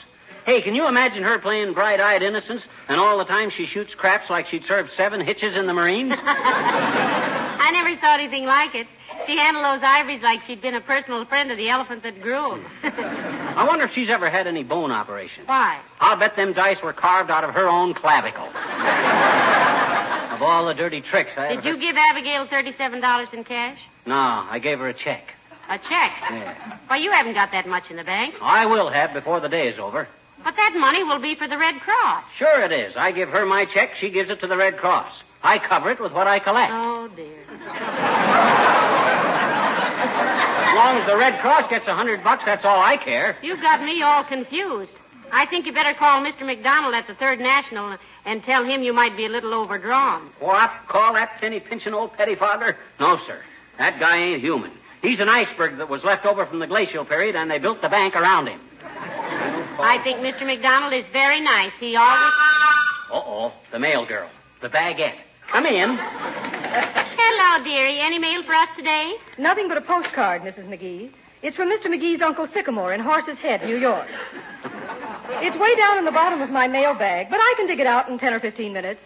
Hey, 0.46 0.62
can 0.62 0.76
you 0.76 0.88
imagine 0.88 1.24
her 1.24 1.40
playing 1.40 1.74
bright-eyed 1.74 2.22
innocence, 2.22 2.62
and 2.88 3.00
all 3.00 3.18
the 3.18 3.26
time 3.26 3.50
she 3.50 3.66
shoots 3.66 3.96
craps 3.96 4.30
like 4.30 4.48
she'd 4.48 4.66
served 4.66 4.92
seven 4.96 5.20
hitches 5.22 5.56
in 5.56 5.66
the 5.66 5.74
Marines? 5.74 6.14
I 6.24 7.70
never 7.74 8.00
saw 8.00 8.14
anything 8.14 8.46
like 8.46 8.76
it. 8.76 8.86
She 9.26 9.36
handled 9.36 9.66
those 9.66 9.84
ivories 9.84 10.22
like 10.22 10.44
she'd 10.44 10.62
been 10.62 10.76
a 10.76 10.82
personal 10.82 11.26
friend 11.26 11.52
of 11.52 11.58
the 11.58 11.70
elephant 11.70 12.04
that 12.04 12.22
grew 12.22 12.52
'em. 12.54 12.66
I 12.84 13.66
wonder 13.68 13.86
if 13.86 13.94
she's 13.94 14.10
ever 14.10 14.30
had 14.30 14.46
any 14.46 14.64
bone 14.64 14.92
operation. 14.92 15.44
Why? 15.48 15.80
I'll 16.00 16.18
bet 16.18 16.36
them 16.36 16.54
dice 16.54 16.82
were 16.84 16.94
carved 16.94 17.32
out 17.32 17.44
of 17.44 17.56
her 17.56 17.68
own 17.68 17.94
clavicle. 17.96 18.46
of 20.38 20.42
all 20.44 20.66
the 20.68 20.74
dirty 20.76 21.02
tricks 21.02 21.32
I 21.36 21.56
Did 21.56 21.66
you 21.66 21.78
give 21.78 21.98
Abigail 21.98 22.46
$37 22.46 23.34
in 23.34 23.44
cash? 23.44 23.80
No, 24.08 24.46
I 24.50 24.60
gave 24.60 24.80
her 24.80 24.88
a 24.88 24.94
check. 24.94 25.34
A 25.70 25.78
check? 25.78 26.14
Yeah. 26.32 26.78
Why, 26.88 26.96
you 26.96 27.12
haven't 27.12 27.34
got 27.34 27.52
that 27.52 27.68
much 27.68 27.92
in 27.92 27.98
the 27.98 28.06
bank. 28.06 28.36
I 28.42 28.66
will 28.66 28.90
have 28.90 29.12
before 29.12 29.42
the 29.42 29.50
day 29.50 29.68
is 29.68 29.78
over. 29.78 30.08
But 30.46 30.56
that 30.56 30.76
money 30.78 31.04
will 31.04 31.20
be 31.20 31.36
for 31.36 31.46
the 31.46 31.58
Red 31.58 31.82
Cross. 31.82 32.24
Sure 32.38 32.62
it 32.62 32.72
is. 32.72 32.96
I 32.96 33.12
give 33.12 33.28
her 33.30 33.46
my 33.46 33.66
check, 33.66 33.96
she 33.96 34.10
gives 34.10 34.30
it 34.30 34.40
to 34.40 34.48
the 34.48 34.56
Red 34.56 34.78
Cross. 34.78 35.14
I 35.44 35.60
cover 35.60 35.92
it 35.92 36.00
with 36.00 36.14
what 36.14 36.26
I 36.26 36.40
collect. 36.40 36.72
Oh, 36.74 37.10
dear. 37.10 37.44
As 40.00 40.76
long 40.76 40.98
as 40.98 41.06
the 41.06 41.18
Red 41.18 41.40
Cross 41.42 41.70
gets 41.70 41.88
a 41.88 41.94
hundred 41.94 42.24
bucks, 42.24 42.46
that's 42.46 42.64
all 42.64 42.80
I 42.82 42.96
care. 42.96 43.36
You've 43.42 43.62
got 43.62 43.84
me 43.84 44.02
all 44.04 44.24
confused. 44.24 44.92
I 45.34 45.46
think 45.48 45.66
you 45.66 45.74
better 45.74 45.94
call 45.94 46.24
Mr. 46.24 46.46
McDonald 46.46 46.94
at 46.94 47.08
the 47.08 47.16
Third 47.16 47.42
National 47.42 47.98
and 48.24 48.42
tell 48.44 48.64
him 48.64 48.84
you 48.84 48.94
might 48.94 49.18
be 49.18 49.26
a 49.26 49.30
little 49.30 49.54
overdrawn. 49.54 50.30
What? 50.40 50.72
Call 50.88 51.14
that 51.14 51.40
penny 51.42 51.60
pinching 51.60 51.94
old 51.94 52.14
pettifogger? 52.14 52.76
No, 53.02 53.20
sir. 53.28 53.42
That 53.78 54.00
guy 54.00 54.18
ain't 54.18 54.42
human. 54.42 54.72
He's 55.02 55.20
an 55.20 55.30
iceberg 55.30 55.78
that 55.78 55.90
was 55.90 56.04
left 56.04 56.26
over 56.26 56.46
from 56.46 56.60
the 56.60 56.68
glacial 56.68 57.06
period, 57.06 57.36
and 57.36 57.50
they 57.50 57.60
built 57.60 57.82
the 57.82 57.90
bank 57.90 58.16
around 58.16 58.48
him. 58.48 58.60
I 59.80 60.00
think 60.04 60.20
Mr. 60.20 60.46
McDonald 60.46 60.94
is 60.94 61.06
very 61.14 61.40
nice. 61.40 61.72
He 61.80 61.96
always. 61.96 62.34
Uh-oh. 63.12 63.54
The 63.72 63.80
mail 63.80 64.06
girl. 64.06 64.30
The 64.62 64.70
baguette. 64.70 65.18
Come 65.50 65.66
in. 65.68 65.98
Hello, 65.98 67.64
dearie. 67.64 68.00
Any 68.00 68.18
mail 68.18 68.44
for 68.44 68.54
us 68.54 68.70
today? 68.76 69.16
Nothing 69.38 69.68
but 69.68 69.78
a 69.78 69.82
postcard, 69.82 70.42
Mrs. 70.42 70.68
McGee. 70.68 71.12
It's 71.44 71.56
from 71.56 71.70
Mr. 71.70 71.86
McGee's 71.86 72.22
Uncle 72.22 72.48
Sycamore 72.48 72.94
in 72.94 73.00
Horse's 73.00 73.38
Head, 73.38 73.64
New 73.64 73.78
York. 73.78 74.08
It's 75.40 75.56
way 75.56 75.76
down 75.76 76.00
in 76.00 76.06
the 76.06 76.12
bottom 76.12 76.42
of 76.42 76.50
my 76.50 76.68
mail 76.68 76.96
bag, 76.96 77.28
but 77.30 77.40
I 77.40 77.54
can 77.56 77.68
dig 77.68 77.80
it 77.80 77.86
out 77.86 78.10
in 78.10 78.18
10 78.18 78.34
or 78.34 78.40
15 78.40 78.74
minutes. 78.74 79.00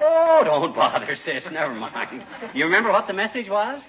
Oh, 0.00 0.42
don't 0.44 0.74
bother, 0.74 1.16
sis. 1.24 1.44
Never 1.50 1.72
mind. 1.72 2.22
You 2.52 2.64
remember 2.64 2.90
what 2.90 3.06
the 3.06 3.12
message 3.12 3.48
was? 3.48 3.80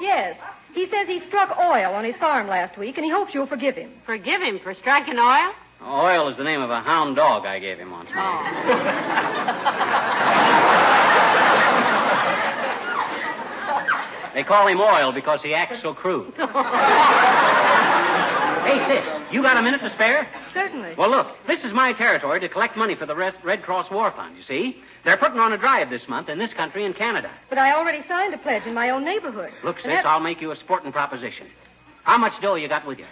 Yes. 0.00 0.38
He 0.74 0.86
says 0.88 1.08
he 1.08 1.20
struck 1.26 1.58
oil 1.58 1.94
on 1.94 2.04
his 2.04 2.16
farm 2.16 2.46
last 2.46 2.76
week, 2.78 2.96
and 2.96 3.04
he 3.04 3.10
hopes 3.10 3.34
you'll 3.34 3.46
forgive 3.46 3.74
him. 3.74 3.90
Forgive 4.06 4.42
him 4.42 4.58
for 4.58 4.74
striking 4.74 5.18
oil? 5.18 5.52
Oil 5.86 6.28
is 6.28 6.36
the 6.36 6.44
name 6.44 6.60
of 6.60 6.70
a 6.70 6.80
hound 6.80 7.16
dog 7.16 7.46
I 7.46 7.58
gave 7.58 7.78
him 7.78 7.90
once. 7.90 8.10
Oh. 8.14 9.74
They 14.38 14.44
call 14.44 14.68
him 14.68 14.80
Oil 14.80 15.10
because 15.10 15.42
he 15.42 15.52
acts 15.52 15.82
so 15.82 15.92
crude. 15.92 16.32
hey, 16.36 16.46
sis, 18.88 19.04
you 19.32 19.42
got 19.42 19.56
a 19.56 19.62
minute 19.62 19.80
to 19.80 19.90
spare? 19.94 20.28
Certainly. 20.54 20.94
Well, 20.96 21.10
look, 21.10 21.36
this 21.58 21.66
is 21.70 21.74
my 21.74 21.92
territory 21.92 22.38
to 22.38 22.48
collect 22.48 22.76
money 22.76 22.94
for 22.94 23.04
the 23.04 23.16
Red 23.16 23.34
Red 23.42 23.62
Cross 23.62 23.90
War 23.90 24.12
Fund, 24.12 24.36
you 24.36 24.44
see? 24.44 24.80
They're 25.04 25.16
putting 25.16 25.40
on 25.40 25.52
a 25.52 25.58
drive 25.58 25.90
this 25.90 26.06
month 26.06 26.28
in 26.28 26.38
this 26.38 26.52
country 26.52 26.84
and 26.84 26.94
Canada. 26.94 27.30
But 27.48 27.58
I 27.58 27.72
already 27.74 28.06
signed 28.06 28.32
a 28.32 28.38
pledge 28.38 28.64
in 28.66 28.74
my 28.74 28.90
own 28.90 29.04
neighborhood. 29.04 29.50
Look, 29.64 29.78
sis, 29.78 29.86
that's 29.86 30.06
I'll 30.06 30.20
make 30.20 30.40
you 30.40 30.52
a 30.52 30.56
sporting 30.56 30.92
proposition. 30.92 31.48
How 32.04 32.16
much 32.16 32.40
dough 32.40 32.54
you 32.54 32.68
got 32.68 32.86
with 32.86 33.00
you? 33.00 33.06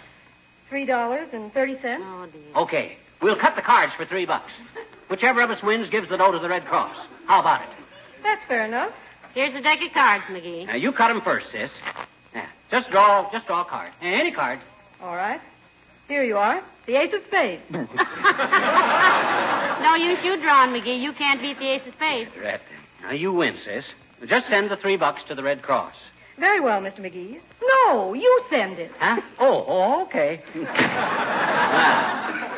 $3.30. 0.71 1.99
Oh, 2.01 2.27
dear. 2.31 2.41
Okay, 2.55 2.97
we'll 3.21 3.35
cut 3.35 3.55
the 3.57 3.61
cards 3.61 3.93
for 3.95 4.05
three 4.05 4.25
bucks. 4.25 4.51
Whichever 5.09 5.41
of 5.41 5.49
us 5.51 5.61
wins 5.61 5.89
gives 5.89 6.07
the 6.07 6.17
dough 6.17 6.31
to 6.31 6.39
the 6.39 6.49
Red 6.49 6.65
Cross. 6.65 6.95
How 7.25 7.41
about 7.41 7.61
it? 7.63 7.69
That's 8.23 8.45
fair 8.45 8.65
enough. 8.65 8.93
Here's 9.33 9.55
a 9.55 9.61
deck 9.61 9.81
of 9.81 9.91
cards, 9.93 10.23
McGee. 10.25 10.67
Now, 10.67 10.75
you 10.75 10.91
cut 10.93 11.09
'em 11.09 11.21
first, 11.21 11.51
sis. 11.51 11.71
Yeah, 12.33 12.45
just 12.71 12.89
draw, 12.91 13.29
just 13.31 13.47
draw 13.47 13.61
a 13.61 13.65
card. 13.65 13.91
Any 14.01 14.31
card. 14.31 14.59
All 15.01 15.15
right. 15.15 15.41
Here 16.07 16.23
you 16.23 16.37
are. 16.37 16.61
The 16.85 16.95
ace 16.95 17.13
of 17.13 17.21
spades. 17.25 17.63
No 19.81 19.93
use 19.95 20.21
you 20.23 20.37
drawing, 20.37 20.71
McGee. 20.71 20.99
You 20.99 21.13
can't 21.13 21.39
beat 21.39 21.59
the 21.59 21.69
ace 21.69 21.85
of 21.85 21.93
spades. 21.93 22.31
Right. 22.35 22.59
Now, 23.03 23.11
you 23.11 23.31
win, 23.31 23.57
sis. 23.63 23.85
Just 24.25 24.49
send 24.49 24.71
the 24.71 24.75
three 24.75 24.97
bucks 24.97 25.21
to 25.27 25.35
the 25.35 25.43
Red 25.43 25.61
Cross. 25.61 25.93
Very 26.37 26.59
well, 26.59 26.81
Mr. 26.81 26.99
McGee. 26.99 27.39
No, 27.61 28.13
you 28.13 28.43
send 28.49 28.79
it. 28.79 28.91
Huh? 28.99 29.21
Oh, 29.39 29.65
oh 29.67 30.01
okay. 30.03 30.41
now, 30.55 30.63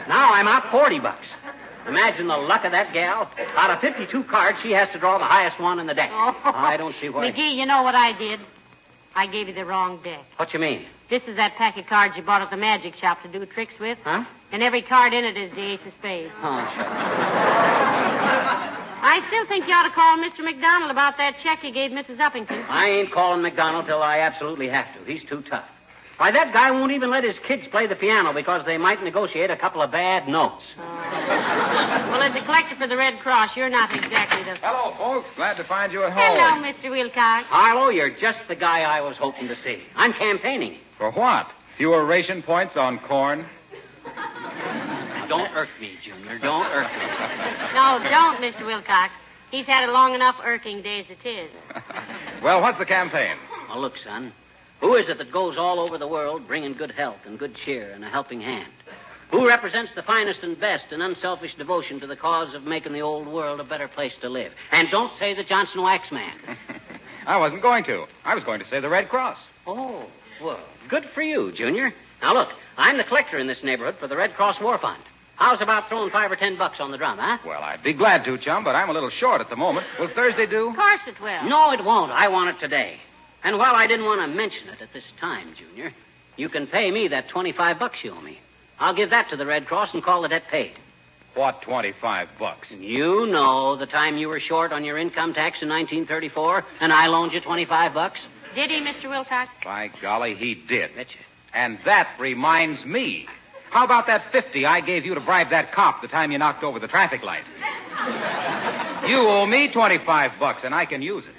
now 0.08 0.34
I'm 0.34 0.48
out 0.48 0.72
40 0.72 1.00
bucks. 1.00 1.28
Imagine 1.88 2.28
the 2.28 2.38
luck 2.38 2.66
of 2.66 2.72
that 2.72 2.94
gal. 2.94 3.30
Out 3.56 3.70
of 3.70 3.80
52 3.80 4.24
cards, 4.24 4.60
she 4.62 4.72
has 4.72 4.90
to 4.92 5.00
draw 5.00 5.18
the 5.18 5.26
highest 5.26 5.60
one 5.60 5.80
in 5.80 5.88
the 5.88 5.94
deck. 5.94 6.10
Oh. 6.14 6.36
I 6.44 6.78
don't 6.78 6.96
see 7.02 7.10
why. 7.10 7.32
McGee, 7.32 7.56
you 7.56 7.66
know 7.66 7.84
what 7.84 7.96
I 7.96 8.14
did? 8.14 8.40
I 9.20 9.28
gave 9.28 9.50
you 9.50 9.54
the 9.54 9.66
wrong 9.66 10.00
deck. 10.02 10.24
What 10.38 10.54
you 10.54 10.60
mean? 10.60 10.86
This 11.10 11.24
is 11.24 11.36
that 11.36 11.56
pack 11.56 11.76
of 11.78 11.86
cards 11.88 12.16
you 12.16 12.24
bought 12.24 12.42
at 12.42 12.52
the 12.52 12.56
magic 12.56 12.96
shop 12.96 13.22
to 13.24 13.28
do 13.28 13.46
tricks 13.46 13.78
with. 13.78 13.98
Huh? 14.06 14.24
And 14.54 14.64
every 14.64 14.82
card 14.82 15.14
in 15.14 15.26
it 15.26 15.36
is 15.36 15.52
the 15.52 15.62
ace 15.62 15.82
of 15.86 15.92
spades. 15.96 16.32
Oh, 16.42 16.72
sure. 16.74 16.86
I 19.02 19.22
still 19.28 19.46
think 19.48 19.68
you 19.68 19.74
ought 19.74 19.84
to 19.84 19.90
call 19.90 20.18
Mr. 20.20 20.42
McDonald 20.42 20.90
about 20.90 21.18
that 21.18 21.36
check 21.44 21.66
you 21.66 21.72
gave 21.72 21.92
Mrs. 21.92 22.16
Uppington. 22.16 22.64
I 22.70 22.88
ain't 22.88 23.12
calling 23.12 23.42
McDonald 23.42 23.88
till 23.88 24.02
I 24.02 24.20
absolutely 24.20 24.70
have 24.70 24.88
to. 24.94 25.04
He's 25.04 25.26
too 25.26 25.42
tough. 25.42 25.70
Why, 26.20 26.32
that 26.32 26.52
guy 26.52 26.70
won't 26.70 26.92
even 26.92 27.10
let 27.10 27.24
his 27.24 27.40
kids 27.40 27.66
play 27.68 27.88
the 27.88 27.96
piano 27.96 28.34
because 28.34 28.66
they 28.66 28.78
might 28.78 29.02
negotiate 29.02 29.50
a 29.50 29.56
couple 29.56 29.82
of 29.82 29.90
bad 29.92 30.28
notes. 30.28 30.66
Well, 32.10 32.24
as 32.24 32.36
a 32.36 32.44
collector 32.44 32.76
for 32.76 32.88
the 32.88 32.98
Red 32.98 33.20
Cross, 33.20 33.56
you're 33.56 33.70
not 33.70 33.96
exactly 33.96 34.44
the. 34.44 34.56
Hello, 34.56 34.96
folks. 34.98 35.30
Glad 35.36 35.58
to 35.58 35.64
find 35.64 35.94
you 35.94 36.04
at 36.04 36.12
home. 36.12 36.22
Hello, 36.22 36.64
Mr. 36.68 36.90
Wilcox. 36.90 37.46
Harlow, 37.48 37.90
you're 37.90 38.10
just 38.10 38.40
the 38.48 38.56
guy 38.56 38.82
I 38.82 39.00
was 39.00 39.16
hoping 39.16 39.48
to 39.48 39.56
see. 39.56 39.84
I'm 39.96 40.12
campaigning. 40.12 40.78
For 40.98 41.12
what? 41.12 41.48
Fewer 41.78 42.04
ration 42.04 42.42
points 42.42 42.76
on 42.76 42.98
corn. 43.00 43.46
Don't 45.28 45.56
irk 45.56 45.70
me, 45.80 45.98
Junior. 46.04 46.40
Don't 46.40 46.66
irk 46.66 46.92
me. 46.94 47.06
No, 47.76 48.00
don't, 48.10 48.42
Mr. 48.42 48.66
Wilcox. 48.66 49.14
He's 49.52 49.68
had 49.68 49.88
a 49.88 49.92
long 49.92 50.16
enough 50.16 50.36
irking 50.44 50.82
day 50.82 51.02
as 51.02 51.06
it 51.10 51.26
is. 51.26 51.52
Well, 52.42 52.60
what's 52.62 52.80
the 52.80 52.86
campaign? 52.86 53.38
Well, 53.70 53.80
look, 53.80 53.98
son. 53.98 54.34
Who 54.82 54.96
is 54.96 55.10
it 55.10 55.18
that 55.18 55.32
goes 55.32 55.58
all 55.58 55.80
over 55.80 55.98
the 55.98 56.08
world 56.08 56.48
bringing 56.48 56.74
good 56.74 56.92
health 56.92 57.20
and 57.26 57.38
good 57.38 57.56
cheer 57.56 57.92
and 57.94 58.04
a 58.04 58.10
helping 58.10 58.42
hand? 58.42 58.72
Who 59.32 59.48
represents 59.48 59.92
the 59.94 60.02
finest 60.02 60.42
and 60.42 60.60
best 60.60 60.86
and 60.92 61.04
unselfish 61.04 61.54
devotion 61.56 62.00
to 62.00 62.08
the 62.08 62.16
cause 62.16 62.54
of 62.54 62.64
making 62.64 62.94
the 62.94 63.02
old 63.02 63.28
world 63.28 63.60
a 63.60 63.64
better 63.64 63.88
place 63.88 64.14
to 64.22 64.30
live? 64.30 64.54
And 64.72 64.90
don't 64.90 65.14
say 65.20 65.34
the 65.34 65.44
Johnson 65.44 65.82
Wax 65.84 66.12
Man. 66.12 66.34
I 67.28 67.38
wasn't 67.38 67.62
going 67.62 67.84
to. 67.84 68.08
I 68.26 68.34
was 68.34 68.44
going 68.44 68.60
to 68.60 68.66
say 68.68 68.80
the 68.80 68.90
Red 68.90 69.10
Cross. 69.10 69.38
Oh, 69.68 70.06
well, 70.42 70.60
good 70.88 71.04
for 71.14 71.22
you, 71.22 71.52
Junior. 71.52 71.94
Now, 72.24 72.34
look, 72.34 72.50
I'm 72.78 72.98
the 72.98 73.04
collector 73.04 73.38
in 73.38 73.46
this 73.46 73.64
neighborhood 73.64 73.98
for 74.00 74.08
the 74.08 74.18
Red 74.18 74.34
Cross 74.34 74.60
War 74.62 74.78
Fund. 74.80 75.02
How's 75.36 75.62
about 75.62 75.88
throwing 75.88 76.10
five 76.10 76.32
or 76.32 76.36
ten 76.36 76.58
bucks 76.58 76.80
on 76.80 76.92
the 76.92 76.98
drum, 76.98 77.18
huh? 77.18 77.38
Well, 77.46 77.62
I'd 77.62 77.84
be 77.84 77.94
glad 77.94 78.26
to, 78.26 78.38
chum, 78.38 78.64
but 78.64 78.76
I'm 78.76 78.90
a 78.90 78.94
little 78.94 79.10
short 79.10 79.42
at 79.42 79.50
the 79.50 79.56
moment. 79.56 79.86
Will 80.00 80.10
Thursday 80.10 80.48
do? 80.48 80.70
Of 80.70 80.76
course 80.76 81.02
it 81.08 81.22
will. 81.22 81.44
No, 81.44 81.72
it 81.72 81.84
won't. 81.84 82.12
I 82.12 82.28
want 82.30 82.50
it 82.50 82.60
today. 82.60 82.98
And 83.44 83.58
while 83.58 83.76
I 83.76 83.88
didn't 83.88 84.06
want 84.06 84.22
to 84.22 84.28
mention 84.28 84.68
it 84.70 84.82
at 84.82 84.94
this 84.94 85.06
time, 85.20 85.54
Junior, 85.56 85.92
you 86.36 86.50
can 86.50 86.68
pay 86.68 86.92
me 86.92 87.08
that 87.10 87.30
25 87.30 87.80
bucks 87.80 88.04
you 88.04 88.12
owe 88.12 88.22
me. 88.22 88.40
I'll 88.80 88.94
give 88.94 89.10
that 89.10 89.30
to 89.30 89.38
the 89.38 89.46
Red 89.46 89.66
Cross 89.66 89.94
and 89.94 90.04
call 90.04 90.22
the 90.22 90.30
debt 90.30 90.44
paid. 90.50 90.72
What, 91.36 91.62
25 91.62 92.30
bucks? 92.38 92.72
You 92.72 93.28
know 93.28 93.76
the 93.76 93.86
time 93.86 94.18
you 94.18 94.30
were 94.30 94.40
short 94.40 94.72
on 94.74 94.84
your 94.84 94.98
income 94.98 95.34
tax 95.34 95.62
in 95.62 95.70
1934 95.70 96.66
and 96.80 96.92
I 96.92 97.08
loaned 97.08 97.34
you 97.34 97.40
25 97.40 97.94
bucks? 97.94 98.20
Did 98.56 98.72
he, 98.72 98.82
Mr. 98.82 99.10
Wilcox? 99.10 99.52
By 99.64 99.92
golly, 100.02 100.36
he 100.36 100.56
did. 100.56 100.96
Betcha. 100.96 101.18
And 101.54 101.78
that 101.86 102.10
reminds 102.20 102.84
me. 102.84 103.28
How 103.70 103.86
about 103.86 104.08
that 104.08 104.32
50 104.32 104.66
I 104.66 104.82
gave 104.82 105.06
you 105.06 105.14
to 105.14 105.22
bribe 105.22 105.52
that 105.52 105.72
cop 105.72 106.02
the 106.02 106.08
time 106.08 106.32
you 106.32 106.38
knocked 106.40 106.64
over 106.64 106.80
the 106.80 106.88
traffic 106.88 107.24
light? 107.24 107.44
you 109.08 109.18
owe 109.18 109.46
me 109.46 109.68
25 109.68 110.32
bucks, 110.40 110.64
and 110.64 110.74
I 110.74 110.86
can 110.86 111.02
use 111.02 111.26
it. 111.26 111.39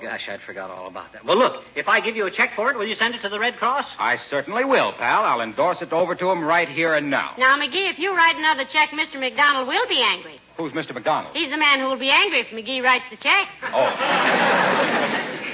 My 0.00 0.06
gosh, 0.12 0.28
I'd 0.30 0.40
forgot 0.40 0.70
all 0.70 0.86
about 0.86 1.12
that. 1.12 1.26
Well, 1.26 1.36
look, 1.36 1.62
if 1.74 1.86
I 1.86 2.00
give 2.00 2.16
you 2.16 2.24
a 2.24 2.30
check 2.30 2.54
for 2.56 2.70
it, 2.70 2.78
will 2.78 2.86
you 2.86 2.96
send 2.96 3.14
it 3.14 3.20
to 3.20 3.28
the 3.28 3.38
Red 3.38 3.58
Cross? 3.58 3.84
I 3.98 4.16
certainly 4.30 4.64
will, 4.64 4.92
pal. 4.92 5.24
I'll 5.24 5.42
endorse 5.42 5.82
it 5.82 5.92
over 5.92 6.14
to 6.14 6.30
him 6.30 6.42
right 6.42 6.68
here 6.68 6.94
and 6.94 7.10
now. 7.10 7.34
Now, 7.36 7.58
McGee, 7.58 7.90
if 7.90 7.98
you 7.98 8.16
write 8.16 8.36
another 8.36 8.64
check, 8.64 8.90
Mr. 8.90 9.20
McDonald 9.20 9.68
will 9.68 9.86
be 9.88 10.00
angry. 10.00 10.40
Who's 10.56 10.72
Mr. 10.72 10.94
McDonald? 10.94 11.36
He's 11.36 11.50
the 11.50 11.58
man 11.58 11.80
who 11.80 11.86
will 11.86 11.98
be 11.98 12.08
angry 12.08 12.38
if 12.38 12.46
McGee 12.48 12.82
writes 12.82 13.04
the 13.10 13.16
check. 13.16 13.48
Oh, 13.74 13.90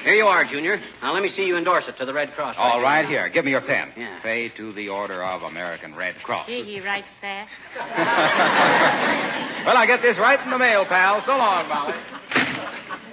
Here 0.05 0.15
you 0.15 0.27
are, 0.27 0.45
Junior. 0.45 0.81
Now 1.03 1.13
let 1.13 1.25
me 1.25 1.31
see 1.35 1.45
you 1.45 1.57
endorse 1.57 1.89
it 1.89 1.97
to 1.99 2.05
the 2.05 2.15
Red 2.15 2.33
Cross. 2.35 2.55
all 2.57 2.81
right, 2.81 3.09
here. 3.09 3.29
Give 3.29 3.45
me 3.45 3.51
your 3.51 3.61
pen. 3.63 3.91
Yeah. 3.97 4.21
Pay 4.21 4.49
to 4.51 4.73
the 4.73 4.91
Order 4.91 5.25
of 5.25 5.43
American 5.43 5.97
Red 5.97 6.15
Cross. 6.23 6.47
Gee, 6.47 6.63
he 6.63 6.81
writes 6.81 7.09
fast. 7.21 7.51
well, 9.67 9.77
I 9.77 9.87
get 9.87 10.03
this 10.03 10.17
right 10.19 10.41
in 10.41 10.51
the 10.51 10.59
mail, 10.59 10.85
pal. 10.85 11.25
So 11.25 11.37
long, 11.37 11.69
Molly. 11.69 11.95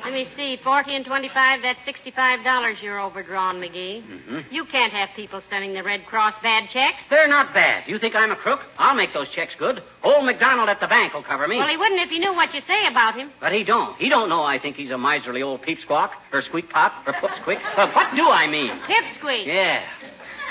Let 0.03 0.13
me 0.13 0.27
see. 0.35 0.57
40 0.57 0.95
and 0.95 1.05
25, 1.05 1.61
that's 1.61 1.79
$65 1.81 2.81
you're 2.81 2.99
overdrawn, 2.99 3.61
McGee. 3.61 4.03
You 4.51 4.65
can't 4.65 4.91
have 4.91 5.09
people 5.15 5.41
sending 5.49 5.73
the 5.73 5.81
Red 5.81 6.05
Cross 6.05 6.35
bad 6.43 6.69
checks. 6.69 6.97
They're 7.09 7.27
not 7.27 7.53
bad. 7.53 7.87
You 7.87 7.97
think 7.97 8.15
I'm 8.15 8.31
a 8.31 8.35
crook? 8.35 8.61
I'll 8.77 8.95
make 8.95 9.13
those 9.13 9.29
checks 9.29 9.55
good. 9.57 9.81
Old 10.03 10.25
McDonald 10.25 10.67
at 10.67 10.81
the 10.81 10.87
bank 10.87 11.13
will 11.13 11.23
cover 11.23 11.47
me. 11.47 11.57
Well, 11.57 11.67
he 11.69 11.77
wouldn't 11.77 12.01
if 12.01 12.09
he 12.09 12.19
knew 12.19 12.33
what 12.33 12.53
you 12.53 12.61
say 12.61 12.85
about 12.87 13.15
him. 13.15 13.31
But 13.39 13.53
he 13.53 13.63
don't. 13.63 13.97
He 13.97 14.09
don't 14.09 14.27
know 14.27 14.43
I 14.43 14.59
think 14.59 14.75
he's 14.75 14.91
a 14.91 14.97
miserly 14.97 15.41
old 15.41 15.61
peep 15.61 15.79
squawk 15.79 16.13
or 16.33 16.41
squeak 16.41 16.69
pop 16.69 17.07
or 17.07 17.13
put 17.13 17.31
squeak. 17.41 17.59
Uh, 17.77 17.89
what 17.91 18.13
do 18.15 18.27
I 18.29 18.47
mean? 18.47 18.71
Pipsqueak. 18.81 19.45
Yeah. 19.45 19.83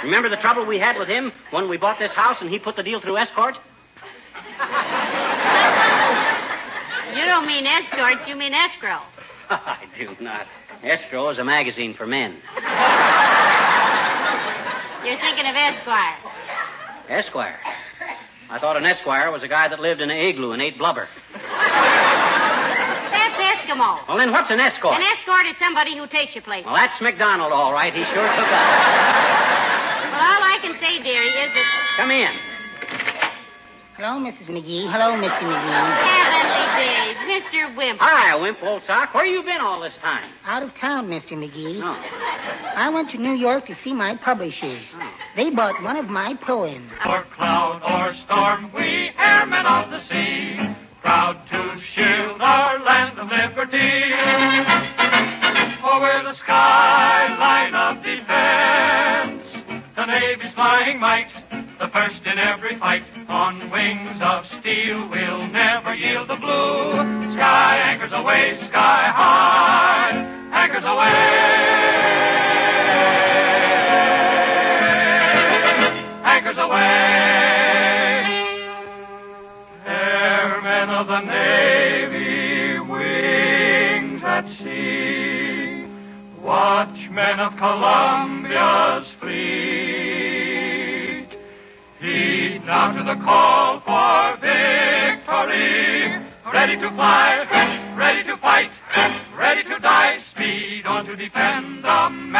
Remember 0.02 0.28
the 0.28 0.36
trouble 0.36 0.64
we 0.64 0.78
had 0.78 0.98
with 0.98 1.08
him 1.08 1.30
when 1.50 1.68
we 1.68 1.76
bought 1.76 1.98
this 1.98 2.12
house 2.12 2.38
and 2.40 2.50
he 2.50 2.58
put 2.58 2.76
the 2.76 2.82
deal 2.82 3.00
through 3.00 3.18
escort? 3.18 3.56
You 7.14 7.26
don't 7.26 7.46
mean 7.46 7.66
escorts, 7.66 8.26
you 8.26 8.34
mean 8.36 8.54
escrow. 8.54 9.00
I 9.66 9.84
do 9.98 10.16
not. 10.18 10.46
Escrow 10.82 11.28
is 11.28 11.38
a 11.38 11.44
magazine 11.44 11.92
for 11.92 12.06
men. 12.06 12.36
You're 15.04 15.18
thinking 15.20 15.46
of 15.46 15.54
Esquire. 15.54 16.16
Esquire. 17.08 17.60
I 18.48 18.58
thought 18.58 18.76
an 18.76 18.84
esquire 18.84 19.30
was 19.30 19.42
a 19.42 19.48
guy 19.48 19.68
that 19.68 19.80
lived 19.80 20.00
in 20.00 20.10
an 20.10 20.16
igloo 20.16 20.52
and 20.52 20.62
ate 20.62 20.78
blubber. 20.78 21.08
That's 21.32 21.44
Eskimo. 23.40 24.06
Well, 24.08 24.16
then 24.16 24.32
what's 24.32 24.50
an 24.50 24.60
escort? 24.60 24.96
An 24.96 25.02
escort 25.02 25.44
is 25.46 25.56
somebody 25.58 25.96
who 25.96 26.06
takes 26.06 26.34
you 26.34 26.40
places. 26.40 26.64
Well, 26.66 26.76
that's 26.76 26.98
McDonald, 27.00 27.52
all 27.52 27.72
right. 27.72 27.92
He 27.92 28.04
sure 28.04 28.14
took 28.14 28.48
that. 28.48 30.08
Well, 30.12 30.20
all 30.20 30.42
I 30.48 30.58
can 30.60 30.76
say, 30.80 31.02
dearie, 31.02 31.28
is 31.28 31.52
that 31.52 31.66
Come 31.96 32.10
in. 32.10 32.32
Hello, 33.96 34.18
Mrs. 34.20 34.48
McGee. 34.48 34.88
Hello, 34.88 35.12
Mr. 35.16 35.44
McGee. 35.44 35.96
heavenly 36.04 36.52
days, 36.52 36.61
Mr. 37.28 37.76
Wimple. 37.76 38.06
Hi, 38.06 38.36
Wimp, 38.36 38.62
old 38.62 38.82
sock. 38.86 39.14
Where 39.14 39.24
you 39.24 39.42
been 39.42 39.60
all 39.60 39.80
this 39.80 39.94
time? 40.00 40.28
Out 40.44 40.62
of 40.62 40.74
town, 40.74 41.08
Mr. 41.08 41.32
McGee. 41.32 41.80
Oh. 41.82 42.72
I 42.76 42.88
went 42.90 43.10
to 43.12 43.18
New 43.18 43.34
York 43.34 43.66
to 43.66 43.76
see 43.82 43.92
my 43.92 44.16
publishers. 44.16 44.82
Oh. 44.94 45.10
They 45.36 45.50
bought 45.50 45.82
one 45.82 45.96
of 45.96 46.06
my 46.06 46.34
poems. 46.34 46.90
Or 47.06 47.22
cloud 47.34 47.82
or 47.82 48.14
storm, 48.24 48.70
we 48.72 49.10
airmen 49.18 49.66
of 49.66 49.90
the 49.90 50.00
sea, 50.08 50.74
proud 51.00 51.38
to 51.50 51.80
shield 51.94 52.40
our 52.40 52.78
land 52.80 53.18
of 53.18 53.28
liberty. 53.30 54.12
For 55.80 56.00
we're 56.00 56.22
the 56.22 56.34
skyline 56.36 57.74
of 57.74 58.02
defense, 58.02 59.42
the 59.96 60.06
Navy's 60.06 60.52
flying 60.54 61.00
might, 61.00 61.28
the 61.82 61.88
first 61.88 62.24
in 62.26 62.38
every 62.38 62.76
fight. 62.76 63.02
On 63.28 63.68
wings 63.70 64.22
of 64.22 64.46
steel, 64.60 65.08
we'll 65.08 65.48
never 65.48 65.92
yield 65.94 66.28
the 66.28 66.36
blue. 66.36 66.92
Sky 67.34 67.76
anchors 67.82 68.12
away, 68.12 68.56
sky 68.68 69.02
high, 69.10 70.12
anchors 70.52 70.84
away. 70.84 71.10
Anchors 76.22 76.56
away. 76.56 77.02
Airmen 79.84 80.88
of 80.90 81.08
the 81.08 81.20
Navy, 81.20 82.78
wings 82.78 84.22
at 84.22 84.46
sea, 84.58 85.86
watchmen 86.40 87.40
of 87.40 87.56
Columbia's 87.56 89.11
now 92.64 92.92
to 92.92 93.02
the 93.02 93.16
call 93.24 93.80
for 93.80 94.36
victory, 94.40 96.22
ready 96.52 96.76
to 96.76 96.90
fly, 96.90 97.46
ready 97.96 98.22
to 98.24 98.36
fight, 98.36 98.70
ready 99.36 99.62
to 99.64 99.78
die. 99.80 100.20
Speed 100.30 100.86
on 100.86 101.04
to 101.06 101.16
defend 101.16 101.84
America, 101.84 102.38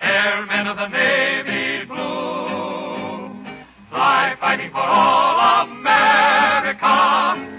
airmen 0.00 0.66
of 0.66 0.76
the 0.76 0.88
Navy 0.88 1.84
blue. 1.86 3.30
Fly 3.90 4.36
fighting 4.40 4.70
for 4.70 4.78
all 4.78 5.66
America. 5.68 7.53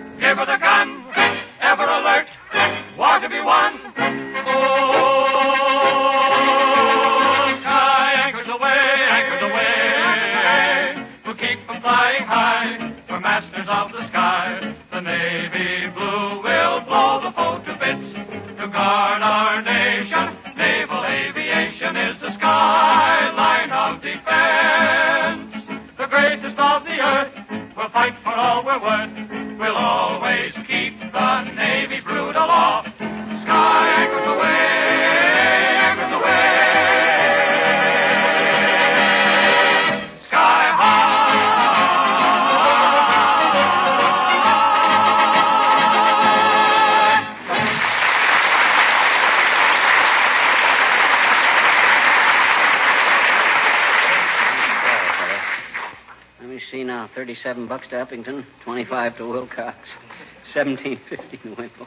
Me 56.56 56.62
see 56.72 56.86
now. 56.86 57.10
37 57.14 57.68
bucks 57.68 57.90
to 57.90 57.96
Uppington, 57.96 58.46
25 58.64 59.18
to 59.18 59.30
Wilcox, 59.30 59.78
17.50 60.54 61.42
to 61.42 61.54
Wimple. 61.56 61.86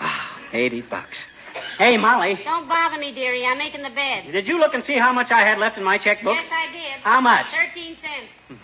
Wow, 0.00 0.20
80 0.52 0.82
bucks. 0.82 1.16
Hey, 1.78 1.96
Molly, 1.96 2.40
Don't 2.44 2.68
bother 2.68 2.96
me, 2.96 3.12
dearie. 3.12 3.44
I'm 3.44 3.58
making 3.58 3.82
the 3.82 3.90
bed. 3.90 4.30
did 4.30 4.46
you 4.46 4.60
look 4.60 4.72
and 4.74 4.84
see 4.84 4.92
how 4.92 5.12
much 5.12 5.32
I 5.32 5.40
had 5.40 5.58
left 5.58 5.78
in 5.78 5.82
my 5.82 5.98
checkbook? 5.98 6.36
Yes, 6.36 6.46
I 6.52 6.70
did. 6.70 7.00
How 7.02 7.20
much? 7.20 7.46
Thirteen 7.50 7.96
cents. 8.00 8.60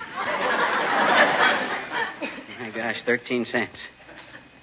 My 2.60 2.70
gosh, 2.70 3.02
13 3.04 3.44
cents. 3.46 3.76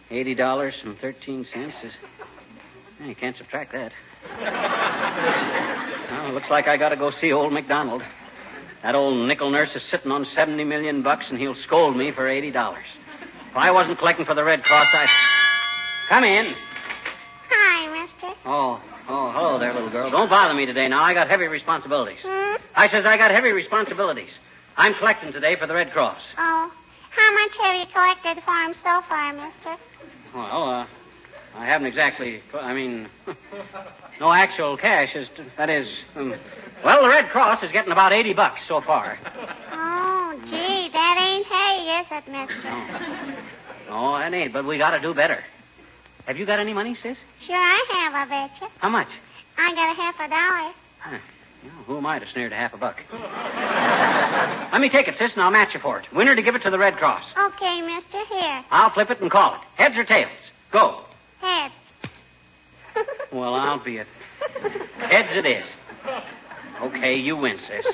$80 0.10 0.80
from 0.80 0.92
and 0.92 1.00
13 1.00 1.48
cents 1.54 1.76
is. 1.84 1.92
You 3.06 3.16
can't 3.16 3.36
subtract 3.36 3.74
that. 3.74 3.92
well, 6.12 6.32
looks 6.34 6.50
like 6.50 6.70
I 6.70 6.78
gotta 6.78 6.96
go 6.96 7.12
see 7.12 7.34
old 7.34 7.52
McDonald. 7.52 8.04
That 8.86 8.94
old 8.94 9.28
nickel 9.28 9.50
nurse 9.50 9.76
is 9.76 9.82
sitting 9.90 10.12
on 10.12 10.28
70 10.36 10.64
million 10.64 11.02
bucks 11.02 11.26
and 11.32 11.40
he'll 11.40 11.56
scold 11.56 11.98
me 11.98 12.12
for 12.12 12.26
$80. 12.26 12.54
If 13.50 13.58
I 13.58 13.72
wasn't 13.72 13.98
collecting 13.98 14.28
for 14.28 14.36
the 14.36 14.44
Red 14.44 14.64
Cross, 14.64 14.86
I. 14.94 15.10
Come 16.08 16.24
in. 16.24 16.54
Hi, 17.50 18.04
mister. 18.04 18.38
Oh, 18.46 18.80
oh, 19.10 19.32
hello 19.32 19.58
there, 19.58 19.74
little 19.74 19.90
girl. 19.90 20.12
Don't 20.12 20.30
bother 20.30 20.54
me 20.54 20.68
today 20.68 20.88
now. 20.88 21.02
I 21.02 21.16
got 21.16 21.28
heavy 21.28 21.48
responsibilities. 21.48 22.20
Hmm? 22.24 22.58
I 22.76 22.88
says 22.88 23.06
I 23.06 23.18
got 23.18 23.32
heavy 23.32 23.54
responsibilities. 23.54 24.30
I'm 24.78 24.94
collecting 24.94 25.34
today 25.34 25.56
for 25.56 25.66
the 25.66 25.74
Red 25.74 25.90
Cross. 25.92 26.22
Oh, 26.38 26.72
how 27.10 27.34
much 27.34 27.58
have 27.64 27.76
you 27.78 27.92
collected 27.92 28.44
for 28.44 28.54
him 28.54 28.76
so 28.84 29.02
far, 29.10 29.34
mister? 29.34 29.82
Well, 30.36 30.70
uh, 30.70 30.88
I 31.58 31.66
haven't 31.66 31.88
exactly. 31.88 32.42
I 32.54 32.74
mean, 32.74 33.08
no 34.20 34.32
actual 34.32 34.78
cash. 34.78 35.16
Is 35.16 35.28
that 35.58 35.70
is. 35.70 35.88
Um, 36.16 36.36
well, 36.84 37.04
the 37.04 37.10
Red 37.10 37.30
Cross 37.30 37.64
is 37.64 37.72
getting 37.72 37.92
about 37.92 38.12
eighty 38.14 38.34
bucks 38.34 38.62
so 38.68 38.82
far. 38.82 39.18
Oh, 39.72 40.40
gee, 40.46 40.90
that 40.90 41.18
ain't 41.20 41.48
hay, 41.48 42.02
is 42.02 42.08
it, 42.12 42.32
mister? 42.32 43.40
No, 43.90 44.18
that 44.18 44.34
ain't. 44.34 44.52
But 44.54 44.66
we 44.66 44.78
got 44.78 44.92
to 44.92 45.00
do 45.00 45.14
better. 45.14 45.44
Have 46.26 46.38
you 46.38 46.46
got 46.46 46.60
any 46.60 46.74
money, 46.74 46.96
sis? 46.96 47.18
Sure 47.46 47.56
I 47.56 47.86
have, 47.90 48.14
I 48.16 48.26
betcha. 48.50 48.72
How 48.80 48.90
much? 48.90 49.08
I 49.58 49.74
got 49.76 49.92
a 49.92 50.02
half 50.02 50.16
a 50.20 50.28
dollar. 50.28 50.74
Well, 51.64 51.84
who 51.86 51.98
am 51.98 52.06
I 52.06 52.20
to 52.20 52.28
sneer 52.28 52.50
to 52.50 52.56
half 52.56 52.74
a 52.74 52.78
buck? 52.78 53.02
Let 54.72 54.82
me 54.82 54.90
take 54.90 55.08
it, 55.08 55.18
sis, 55.18 55.34
and 55.34 55.42
I'll 55.42 55.52
match 55.52 55.74
you 55.74 55.80
for 55.80 56.00
it. 56.00 56.12
Winner 56.12 56.36
to 56.36 56.42
give 56.42 56.56
it 56.56 56.64
to 56.64 56.70
the 56.70 56.78
Red 56.80 56.98
Cross. 56.98 57.24
Okay, 57.38 57.82
mister, 57.82 58.26
here. 58.26 58.64
I'll 58.72 58.90
flip 58.90 59.10
it 59.12 59.22
and 59.22 59.32
call 59.32 59.56
it. 59.56 59.62
Heads 59.76 59.96
or 59.96 60.04
tails? 60.04 60.32
Go. 60.72 61.02
Head. 61.42 61.72
Well, 63.32 63.54
I'll 63.56 63.80
be 63.80 63.98
it. 63.98 64.08
Heads 65.00 65.28
it 65.36 65.46
is. 65.46 65.66
Okay, 66.82 67.16
you 67.18 67.36
win, 67.36 67.60
sis. 67.68 67.86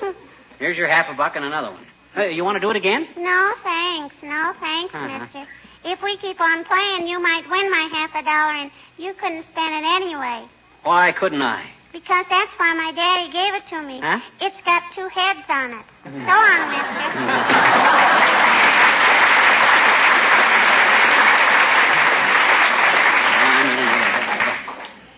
Here's 0.59 0.77
your 0.77 0.87
half 0.87 1.09
a 1.09 1.13
buck 1.15 1.35
and 1.35 1.43
another 1.43 1.71
one. 1.71 1.85
Uh, 2.15 2.23
you 2.25 2.43
want 2.45 2.57
to 2.57 2.59
do 2.59 2.69
it 2.69 2.75
again? 2.75 3.07
No, 3.17 3.53
thanks. 3.63 4.13
No, 4.21 4.53
thanks, 4.59 4.93
Uh-huh. 4.93 5.07
mister. 5.19 5.47
If 5.83 6.03
we 6.03 6.17
keep 6.17 6.39
on 6.39 6.63
playing, 6.65 7.07
you 7.07 7.19
might 7.19 7.49
win 7.49 7.71
my 7.71 7.89
half 7.91 8.13
a 8.13 8.21
dollar, 8.23 8.51
and 8.53 8.69
you 8.99 9.13
couldn't 9.15 9.45
spend 9.51 9.73
it 9.83 9.87
anyway. 9.87 10.43
Why 10.83 11.11
couldn't 11.11 11.41
I? 11.41 11.65
Because 11.91 12.25
that's 12.29 12.51
why 12.59 12.73
my 12.75 12.91
daddy 12.91 13.31
gave 13.31 13.55
it 13.55 13.67
to 13.69 13.81
me. 13.81 13.99
Huh? 13.99 14.19
It's 14.41 14.61
got 14.63 14.83
two 14.93 15.07
heads 15.07 15.39
on 15.49 15.71
it. 15.71 15.85
So 16.03 16.09
on, 16.11 16.69
mister. 16.69 18.41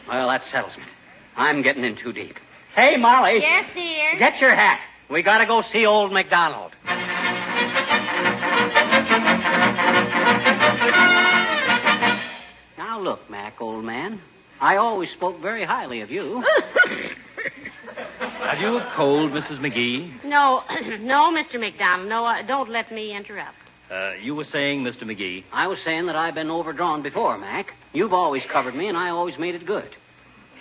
Well, 0.07 0.27
that 0.27 0.42
settles 0.53 0.77
me. 0.77 0.83
I'm 1.35 1.63
getting 1.63 1.83
in 1.83 1.97
too 1.97 2.13
deep. 2.13 2.37
Hey, 2.75 2.95
Molly. 2.95 3.39
Yes, 3.39 3.65
dear. 3.73 4.17
Get 4.19 4.39
your 4.39 4.53
hat. 4.55 4.79
We 5.09 5.23
gotta 5.23 5.45
go 5.47 5.63
see 5.73 5.85
old 5.85 6.13
MacDonald. 6.13 6.71
Now 12.77 12.99
look, 12.99 13.29
Mac, 13.29 13.59
old 13.59 13.83
man. 13.83 14.21
I 14.61 14.77
always 14.77 15.09
spoke 15.09 15.39
very 15.41 15.63
highly 15.63 16.01
of 16.01 16.11
you. 16.11 16.43
Have 18.19 18.59
you 18.59 18.77
a 18.77 18.91
cold, 18.95 19.31
Mrs. 19.31 19.57
McGee? 19.59 20.23
No, 20.23 20.63
no, 20.99 21.33
Mr. 21.33 21.59
McDonald. 21.59 22.07
No, 22.07 22.25
uh, 22.25 22.43
don't 22.43 22.69
let 22.69 22.91
me 22.91 23.15
interrupt. 23.15 23.57
Uh, 23.89 24.13
you 24.21 24.35
were 24.35 24.45
saying, 24.45 24.83
Mr. 24.83 25.03
McGee. 25.03 25.43
I 25.51 25.67
was 25.67 25.79
saying 25.83 26.05
that 26.05 26.15
I've 26.15 26.35
been 26.35 26.51
overdrawn 26.51 27.01
before, 27.01 27.37
Mac. 27.39 27.73
You've 27.91 28.13
always 28.13 28.43
covered 28.45 28.75
me, 28.75 28.87
and 28.87 28.97
I 28.97 29.09
always 29.09 29.37
made 29.39 29.55
it 29.55 29.65
good. 29.65 29.89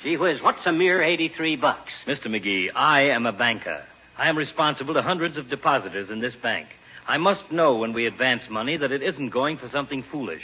Gee 0.02 0.16
whiz, 0.16 0.42
what's 0.42 0.66
a 0.66 0.72
mere 0.72 1.00
83 1.00 1.54
bucks? 1.56 1.92
Mr. 2.06 2.26
McGee, 2.26 2.70
I 2.74 3.02
am 3.02 3.24
a 3.24 3.32
banker. 3.32 3.84
I 4.18 4.28
am 4.28 4.36
responsible 4.36 4.94
to 4.94 5.02
hundreds 5.02 5.36
of 5.36 5.48
depositors 5.48 6.10
in 6.10 6.18
this 6.20 6.34
bank. 6.34 6.66
I 7.06 7.18
must 7.18 7.52
know 7.52 7.76
when 7.76 7.92
we 7.92 8.06
advance 8.06 8.48
money 8.48 8.76
that 8.76 8.90
it 8.90 9.02
isn't 9.02 9.28
going 9.30 9.58
for 9.58 9.68
something 9.68 10.02
foolish. 10.02 10.42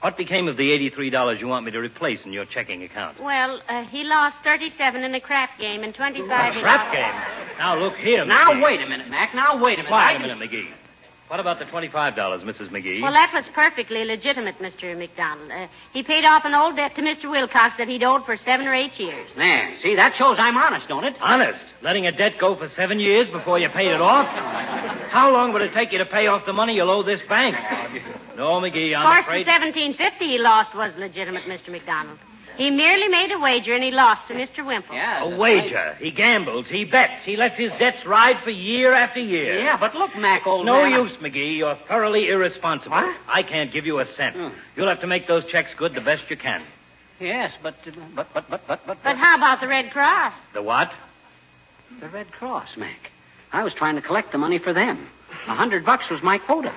What 0.00 0.16
became 0.16 0.48
of 0.48 0.56
the 0.56 0.70
$83 0.90 1.40
you 1.40 1.46
want 1.46 1.66
me 1.66 1.72
to 1.72 1.80
replace 1.80 2.24
in 2.24 2.32
your 2.32 2.46
checking 2.46 2.82
account? 2.84 3.20
Well, 3.20 3.60
uh, 3.68 3.84
he 3.84 4.04
lost 4.04 4.36
37 4.44 5.02
in 5.02 5.12
the 5.12 5.20
crap 5.20 5.58
game 5.58 5.82
and 5.82 5.94
25 5.94 6.48
in... 6.52 6.54
The 6.54 6.60
crap 6.62 6.92
game. 6.92 7.58
Now, 7.58 7.76
look 7.76 7.96
here, 7.96 8.24
Now, 8.24 8.52
McGee. 8.52 8.62
wait 8.62 8.80
a 8.82 8.86
minute, 8.86 9.08
Mac. 9.08 9.34
Now, 9.34 9.62
wait 9.62 9.74
a 9.74 9.82
minute. 9.82 9.88
Quiet 9.88 10.20
I 10.20 10.24
a 10.24 10.26
minute, 10.26 10.50
McGee. 10.50 10.68
What 11.28 11.40
about 11.40 11.58
the 11.58 11.64
$25, 11.64 11.90
Mrs. 12.14 12.68
McGee? 12.68 13.02
Well, 13.02 13.12
that 13.12 13.32
was 13.34 13.44
perfectly 13.52 14.04
legitimate, 14.04 14.58
Mr. 14.60 14.96
McDonald. 14.96 15.50
Uh, 15.50 15.66
he 15.92 16.04
paid 16.04 16.24
off 16.24 16.44
an 16.44 16.54
old 16.54 16.76
debt 16.76 16.94
to 16.94 17.02
Mr. 17.02 17.28
Wilcox 17.28 17.76
that 17.78 17.88
he'd 17.88 18.04
owed 18.04 18.24
for 18.24 18.36
seven 18.36 18.68
or 18.68 18.72
eight 18.72 18.96
years. 19.00 19.28
There. 19.36 19.74
See, 19.82 19.96
that 19.96 20.14
shows 20.14 20.36
I'm 20.38 20.56
honest, 20.56 20.86
don't 20.86 21.02
it? 21.02 21.16
Honest? 21.20 21.64
Letting 21.82 22.06
a 22.06 22.12
debt 22.12 22.38
go 22.38 22.54
for 22.54 22.68
seven 22.68 23.00
years 23.00 23.28
before 23.28 23.58
you 23.58 23.68
paid 23.68 23.88
it 23.90 24.00
off? 24.00 24.28
How 25.10 25.32
long 25.32 25.52
would 25.52 25.62
it 25.62 25.72
take 25.72 25.90
you 25.90 25.98
to 25.98 26.06
pay 26.06 26.28
off 26.28 26.46
the 26.46 26.52
money 26.52 26.76
you'll 26.76 26.90
owe 26.90 27.02
this 27.02 27.20
bank? 27.28 27.56
No, 28.36 28.60
McGee, 28.60 28.92
Of 28.92 28.98
I'm 29.04 29.06
course, 29.06 29.20
afraid. 29.22 29.46
the 29.46 29.50
1750 29.50 30.26
he 30.28 30.38
lost 30.38 30.74
was 30.76 30.94
legitimate, 30.96 31.42
Mr. 31.44 31.70
McDonald. 31.70 32.18
He 32.56 32.70
merely 32.70 33.08
made 33.08 33.30
a 33.32 33.38
wager 33.38 33.72
and 33.74 33.84
he 33.84 33.90
lost 33.90 34.28
to 34.28 34.34
Mr. 34.34 34.64
Wimple. 34.64 34.94
Yeah. 34.94 35.24
A 35.24 35.36
wager. 35.36 35.94
He 36.00 36.10
gambles. 36.10 36.66
He 36.68 36.84
bets. 36.84 37.22
He 37.24 37.36
lets 37.36 37.56
his 37.56 37.70
debts 37.72 38.04
ride 38.06 38.38
for 38.40 38.50
year 38.50 38.92
after 38.92 39.20
year. 39.20 39.58
Yeah, 39.58 39.76
but 39.76 39.94
look, 39.94 40.16
Mac, 40.16 40.46
old 40.46 40.60
It's 40.62 40.66
no 40.66 40.82
man. 40.82 40.92
use, 40.92 41.16
McGee. 41.16 41.58
You're 41.58 41.76
thoroughly 41.88 42.28
irresponsible. 42.30 42.96
What? 42.96 43.16
I 43.28 43.42
can't 43.42 43.70
give 43.70 43.86
you 43.86 43.98
a 43.98 44.06
cent. 44.06 44.36
Hmm. 44.36 44.48
You'll 44.76 44.88
have 44.88 45.00
to 45.00 45.06
make 45.06 45.26
those 45.26 45.44
checks 45.44 45.72
good 45.76 45.94
the 45.94 46.00
best 46.00 46.30
you 46.30 46.36
can. 46.36 46.62
Yes, 47.20 47.52
but, 47.62 47.74
uh, 47.86 47.92
but, 48.14 48.32
but, 48.34 48.48
but, 48.50 48.66
but, 48.66 48.86
but, 48.86 49.02
But 49.02 49.16
how 49.16 49.36
about 49.36 49.60
the 49.60 49.68
Red 49.68 49.90
Cross? 49.90 50.34
The 50.52 50.62
what? 50.62 50.92
The 52.00 52.08
Red 52.08 52.30
Cross, 52.30 52.76
Mac. 52.76 53.10
I 53.52 53.62
was 53.64 53.72
trying 53.72 53.94
to 53.96 54.02
collect 54.02 54.32
the 54.32 54.38
money 54.38 54.58
for 54.58 54.72
them. 54.72 55.08
A 55.46 55.54
hundred 55.54 55.84
bucks 55.84 56.10
was 56.10 56.22
my 56.22 56.38
quota. 56.38 56.72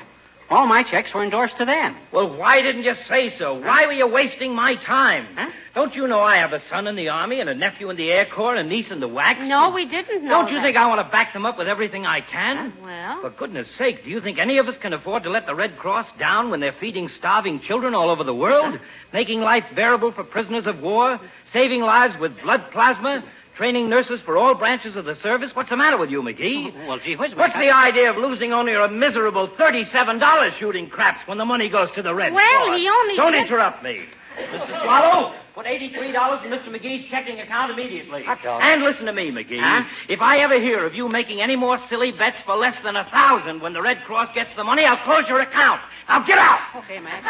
All 0.50 0.66
my 0.66 0.82
checks 0.82 1.14
were 1.14 1.24
endorsed 1.24 1.58
to 1.58 1.66
them. 1.66 1.96
Well, 2.12 2.28
why 2.36 2.62
didn't 2.64 2.82
you 2.84 2.96
say 3.08 3.30
so? 3.38 3.54
Why 3.60 3.86
were 3.86 3.92
you 3.92 4.08
wasting 4.08 4.54
my 4.56 4.76
time? 4.76 5.28
Huh? 5.36 5.52
Don't 5.76 5.96
you 5.96 6.08
know 6.08 6.22
I 6.22 6.38
have 6.38 6.54
a 6.54 6.62
son 6.70 6.88
in 6.88 6.96
the 6.96 7.10
Army 7.10 7.40
and 7.40 7.48
a 7.50 7.54
nephew 7.54 7.92
in 7.92 7.96
the 7.96 8.12
Air 8.12 8.26
Corps 8.26 8.56
and 8.56 8.66
a 8.66 8.70
niece 8.70 8.90
in 8.90 9.00
the 9.00 9.08
WACs? 9.08 9.48
No, 9.48 9.70
we 9.70 9.86
didn't 9.86 10.24
know 10.24 10.32
Don't 10.32 10.50
you 10.50 10.56
that. 10.56 10.64
think 10.64 10.76
I 10.76 10.88
want 10.88 11.06
to 11.06 11.12
back 11.12 11.34
them 11.34 11.46
up 11.46 11.60
with 11.60 11.68
everything 11.68 12.08
I 12.08 12.22
can? 12.22 12.74
Well, 12.84 13.22
For 13.22 13.30
goodness 13.30 13.70
sake, 13.78 14.04
do 14.04 14.10
you 14.10 14.20
think 14.22 14.40
any 14.40 14.58
of 14.58 14.68
us 14.68 14.78
can 14.80 14.92
afford 14.94 15.22
to 15.24 15.30
let 15.30 15.46
the 15.46 15.54
Red 15.54 15.78
Cross 15.78 16.08
down 16.18 16.50
when 16.50 16.60
they're 16.60 16.72
feeding 16.72 17.10
starving 17.10 17.60
children 17.60 17.94
all 17.94 18.10
over 18.10 18.24
the 18.24 18.34
world, 18.36 18.80
making 19.14 19.42
life 19.42 19.66
bearable 19.76 20.12
for 20.12 20.24
prisoners 20.24 20.66
of 20.66 20.82
war, 20.82 21.20
saving 21.54 21.82
lives 21.82 22.18
with 22.20 22.42
blood 22.42 22.72
plasma, 22.72 23.24
training 23.60 23.90
nurses 23.90 24.22
for 24.22 24.38
all 24.38 24.56
branches 24.56 24.96
of 24.96 25.04
the 25.04 25.16
service? 25.18 25.54
What's 25.54 25.70
the 25.70 25.76
matter 25.76 25.98
with 25.98 26.10
you, 26.10 26.22
McGee? 26.24 26.74
Well, 26.88 26.98
gee 26.98 27.18
whiz, 27.18 27.36
What's 27.36 27.54
Mac. 27.54 27.62
the 27.62 27.70
idea 27.72 28.10
of 28.10 28.16
losing 28.16 28.54
only 28.54 28.74
a 28.74 28.88
miserable 28.88 29.50
$37 29.50 30.58
shooting 30.58 30.88
craps 30.90 31.28
when 31.28 31.38
the 31.38 31.44
money 31.44 31.68
goes 31.68 31.92
to 31.96 32.02
the 32.02 32.16
Red 32.16 32.32
Well, 32.32 32.66
Cross? 32.68 32.80
he 32.80 32.88
only 32.88 33.18
Don't 33.18 33.34
said- 33.34 33.42
interrupt 33.48 33.84
me. 33.84 34.06
Mr. 34.38 34.82
Swallow, 34.84 35.34
put 35.54 35.66
$83 35.66 36.42
in 36.46 36.52
Mr. 36.52 36.70
McGee's 36.74 37.10
checking 37.10 37.42
account 37.42 37.70
immediately. 37.74 38.24
And 38.26 38.82
listen 38.82 39.06
to 39.08 39.12
me, 39.12 39.30
McGee. 39.30 39.60
Huh? 39.60 39.84
If 40.08 40.22
I 40.22 40.38
ever 40.38 40.58
hear 40.58 40.86
of 40.86 40.96
you 40.96 41.10
making 41.10 41.42
any 41.42 41.58
more 41.58 41.78
silly 41.90 42.14
bets 42.14 42.38
for 42.46 42.56
less 42.56 42.82
than 42.82 42.96
a 42.96 43.04
thousand 43.12 43.60
when 43.60 43.74
the 43.74 43.82
Red 43.82 44.02
Cross 44.06 44.34
gets 44.34 44.56
the 44.56 44.64
money, 44.64 44.86
I'll 44.86 44.96
close 44.96 45.28
your 45.28 45.42
account. 45.42 45.82
Now 46.08 46.20
get 46.20 46.38
out! 46.40 46.62
Okay, 46.78 47.00
Mac. 47.00 47.26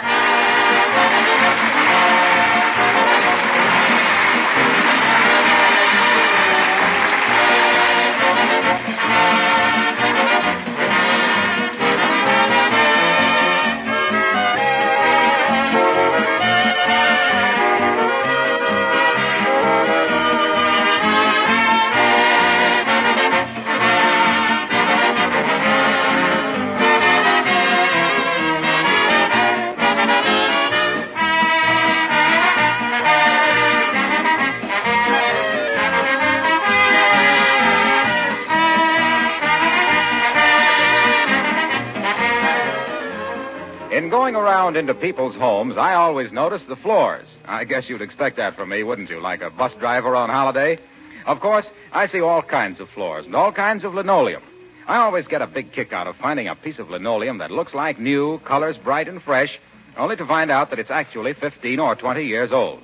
Around 44.69 44.77
into 44.77 44.93
people's 44.93 45.33
homes, 45.33 45.77
I 45.77 45.95
always 45.95 46.31
notice 46.31 46.61
the 46.67 46.75
floors. 46.75 47.25
I 47.43 47.63
guess 47.63 47.89
you'd 47.89 48.03
expect 48.03 48.35
that 48.35 48.55
from 48.55 48.69
me, 48.69 48.83
wouldn't 48.83 49.09
you? 49.09 49.19
Like 49.19 49.41
a 49.41 49.49
bus 49.49 49.73
driver 49.73 50.15
on 50.15 50.29
holiday? 50.29 50.77
Of 51.25 51.39
course, 51.39 51.65
I 51.91 52.07
see 52.07 52.21
all 52.21 52.43
kinds 52.43 52.79
of 52.79 52.87
floors 52.89 53.25
and 53.25 53.35
all 53.35 53.51
kinds 53.51 53.83
of 53.83 53.95
linoleum. 53.95 54.43
I 54.87 54.97
always 54.97 55.25
get 55.25 55.41
a 55.41 55.47
big 55.47 55.71
kick 55.71 55.91
out 55.91 56.05
of 56.05 56.17
finding 56.17 56.47
a 56.47 56.53
piece 56.53 56.77
of 56.77 56.91
linoleum 56.91 57.39
that 57.39 57.49
looks 57.49 57.73
like 57.73 57.97
new, 57.97 58.37
colors 58.45 58.77
bright 58.77 59.07
and 59.07 59.19
fresh, 59.19 59.59
only 59.97 60.15
to 60.17 60.25
find 60.27 60.51
out 60.51 60.69
that 60.69 60.77
it's 60.77 60.91
actually 60.91 61.33
15 61.33 61.79
or 61.79 61.95
20 61.95 62.23
years 62.23 62.51
old. 62.51 62.83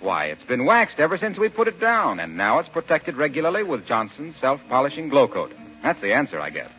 Why, 0.00 0.28
it's 0.28 0.44
been 0.44 0.64
waxed 0.64 0.98
ever 0.98 1.18
since 1.18 1.36
we 1.36 1.50
put 1.50 1.68
it 1.68 1.78
down, 1.78 2.20
and 2.20 2.38
now 2.38 2.58
it's 2.58 2.70
protected 2.70 3.18
regularly 3.18 3.64
with 3.64 3.86
Johnson's 3.86 4.36
self-polishing 4.36 5.10
Glo-Coat. 5.10 5.52
That's 5.82 6.00
the 6.00 6.14
answer, 6.14 6.40
I 6.40 6.48
guess. 6.48 6.70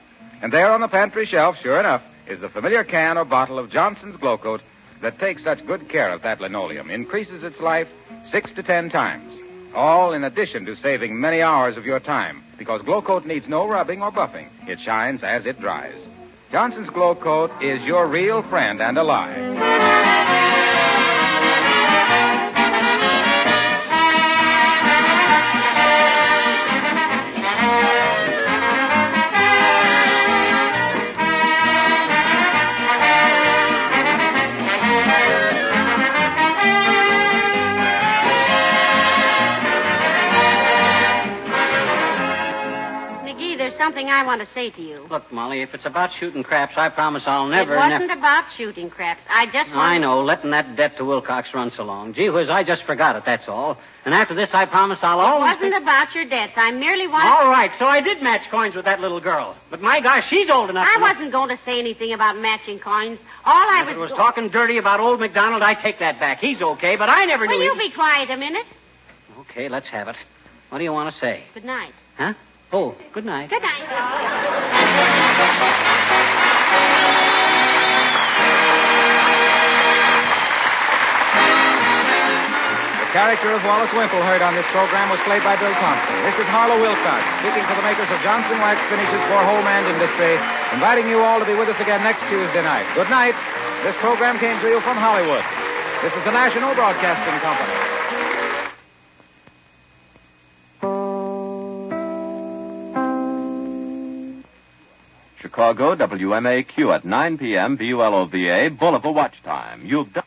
And 0.42 0.52
there 0.52 0.72
on 0.72 0.82
the 0.82 0.88
pantry 0.88 1.28
shelf, 1.28 1.58
sure 1.62 1.80
enough, 1.80 2.02
is 2.30 2.40
the 2.40 2.50
familiar 2.50 2.84
can 2.84 3.18
or 3.18 3.26
bottle 3.26 3.60
of 3.60 3.70
Johnson's 3.70 4.16
Glo-Coat 4.18 4.62
that 5.02 5.20
takes 5.20 5.44
such 5.44 5.66
good 5.66 5.90
care 5.90 6.10
of 6.10 6.22
that 6.22 6.40
linoleum, 6.42 6.90
increases 6.90 7.44
its 7.44 7.60
life 7.60 7.88
six 8.32 8.52
to 8.54 8.64
ten 8.64 8.90
times. 8.90 9.38
All 9.74 10.14
in 10.14 10.24
addition 10.24 10.66
to 10.66 10.76
saving 10.76 11.20
many 11.20 11.42
hours 11.42 11.78
of 11.78 11.86
your 11.86 12.00
time, 12.00 12.44
because 12.58 12.82
Glo-Coat 12.82 13.26
needs 13.26 13.48
no 13.48 13.68
rubbing 13.68 14.02
or 14.02 14.12
buffing. 14.12 14.48
It 14.68 14.80
shines 14.80 15.24
as 15.24 15.46
it 15.46 15.60
dries. 15.60 16.00
Johnson's 16.52 16.90
Glo-Coat 16.90 17.52
is 17.62 17.82
your 17.84 18.08
real 18.08 18.42
friend 18.44 18.82
and 18.82 18.98
ally. 18.98 20.39
Something 43.80 44.10
I 44.10 44.24
want 44.24 44.42
to 44.42 44.48
say 44.54 44.70
to 44.72 44.82
you. 44.82 45.08
Look, 45.10 45.32
Molly, 45.32 45.62
if 45.62 45.74
it's 45.74 45.86
about 45.86 46.12
shooting 46.14 46.44
craps, 46.44 46.74
I 46.78 46.90
promise 46.90 47.24
I'll 47.26 47.48
never. 47.48 47.74
it 47.74 47.78
wasn't 47.78 48.08
nev- 48.08 48.18
about 48.20 48.44
shooting 48.56 48.90
craps. 48.90 49.22
I 49.30 49.46
just 49.48 49.70
want. 49.72 49.80
I 49.82 49.98
know, 49.98 50.22
letting 50.22 50.52
that 50.52 50.76
debt 50.76 50.98
to 50.98 51.06
Wilcox 51.06 51.54
run 51.54 51.72
so 51.72 51.84
long. 51.86 52.14
Gee 52.14 52.30
whiz, 52.30 52.50
I 52.50 52.64
just 52.64 52.84
forgot 52.84 53.16
it, 53.16 53.24
that's 53.26 53.48
all. 53.48 53.78
And 54.06 54.14
after 54.14 54.34
this, 54.36 54.50
I 54.54 54.66
promise 54.66 55.00
I'll 55.02 55.20
It 55.20 55.24
always. 55.24 55.52
It 55.54 55.64
wasn't 55.64 55.82
about 55.84 56.14
your 56.14 56.26
debts. 56.26 56.54
I 56.58 56.72
merely. 56.72 57.06
All 57.08 57.50
right, 57.50 57.72
so 57.80 57.86
I 57.88 58.02
did 58.02 58.22
match 58.22 58.50
coins 58.52 58.76
with 58.76 58.86
that 58.86 59.00
little 59.02 59.20
girl. 59.22 59.56
But 59.70 59.82
my 59.82 60.00
gosh, 60.02 60.28
she's 60.30 60.50
old 60.50 60.70
enough 60.70 60.88
I 60.88 60.94
to 60.96 61.00
know- 61.00 61.06
wasn't 61.08 61.32
going 61.32 61.50
to 61.50 61.64
say 61.64 61.80
anything 61.80 62.12
about 62.14 62.38
matching 62.38 62.80
coins. 62.80 63.20
All 63.46 63.54
I 63.70 63.80
If 63.82 63.88
was. 63.88 63.96
it 63.96 64.00
was 64.00 64.12
go- 64.12 64.18
talking 64.18 64.50
dirty 64.50 64.78
about 64.78 65.00
old 65.00 65.20
McDonald, 65.20 65.62
I 65.64 65.74
take 65.74 66.00
that 66.00 66.20
back. 66.20 66.40
He's 66.40 66.62
okay, 66.62 66.96
but 66.98 67.10
I 67.10 67.26
never 67.26 67.46
Will 67.46 67.54
knew 67.54 67.58
Will 67.60 67.76
you 67.76 67.82
he... 67.82 67.90
be 67.90 67.94
quiet 67.96 68.30
a 68.30 68.38
minute? 68.38 68.66
Okay, 69.40 69.70
let's 69.70 69.88
have 69.88 70.08
it. 70.10 70.16
What 70.70 70.78
do 70.80 70.84
you 70.84 70.94
want 70.94 71.14
to 71.14 71.20
say? 71.20 71.44
Good 71.54 71.66
night. 71.66 71.94
Huh? 72.18 72.34
Oh, 72.72 72.94
good 73.14 73.26
night. 73.26 73.50
Good 73.50 73.64
night. 73.64 73.82
The 83.02 83.18
character 83.18 83.50
of 83.58 83.66
Wallace 83.66 83.90
Wimple 83.98 84.22
heard 84.22 84.46
on 84.46 84.54
this 84.54 84.70
program 84.70 85.10
was 85.10 85.18
played 85.26 85.42
by 85.42 85.58
Bill 85.58 85.74
Thompson. 85.82 86.14
This 86.22 86.38
is 86.38 86.46
Harlow 86.54 86.78
Wilcox, 86.78 87.26
speaking 87.42 87.66
for 87.66 87.74
the 87.74 87.82
makers 87.82 88.06
of 88.14 88.22
Johnson 88.22 88.62
Wax 88.62 88.78
Finishes 88.86 89.24
for 89.34 89.42
Home 89.42 89.66
and 89.66 89.90
Industry, 89.90 90.38
inviting 90.70 91.10
you 91.10 91.26
all 91.26 91.42
to 91.42 91.46
be 91.50 91.58
with 91.58 91.74
us 91.74 91.80
again 91.82 92.06
next 92.06 92.22
Tuesday 92.30 92.62
night. 92.62 92.86
Good 92.94 93.10
night. 93.10 93.34
This 93.82 93.98
program 93.98 94.38
came 94.38 94.62
to 94.62 94.70
you 94.70 94.78
from 94.86 94.94
Hollywood. 94.94 95.42
This 96.06 96.14
is 96.14 96.22
the 96.22 96.38
National 96.38 96.78
Broadcasting 96.78 97.34
Company. 97.42 97.99
Chicago, 105.60 105.94
WMAQ 105.94 106.96
at 106.96 107.04
9 107.04 107.38
p.m. 107.38 107.76
BULOVA, 107.76 108.70
a 109.04 109.12
Watch 109.12 109.44
Time. 109.44 109.86
You've 109.86 110.14
done. 110.14 110.24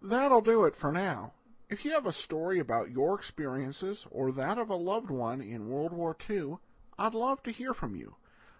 That'll 0.00 0.40
do 0.40 0.62
it 0.66 0.76
for 0.76 0.92
now. 0.92 1.32
If 1.68 1.84
you 1.84 1.90
have 1.90 2.06
a 2.06 2.12
story 2.12 2.60
about 2.60 2.92
your 2.92 3.16
experiences 3.16 4.06
or 4.12 4.30
that 4.30 4.56
of 4.56 4.70
a 4.70 4.76
loved 4.76 5.10
one 5.10 5.40
in 5.40 5.68
World 5.68 5.92
War 5.92 6.16
II, 6.30 6.58
I'd 6.96 7.14
love 7.14 7.42
to 7.42 7.50
hear 7.50 7.74
from 7.74 7.96
you. 7.96 8.14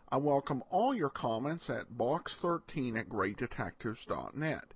I 0.09 0.17
welcome 0.17 0.65
all 0.71 0.93
your 0.93 1.09
comments 1.09 1.71
at 1.71 1.93
box13 1.93 2.99
at 2.99 3.09
greatdetectives.net. 3.09 4.75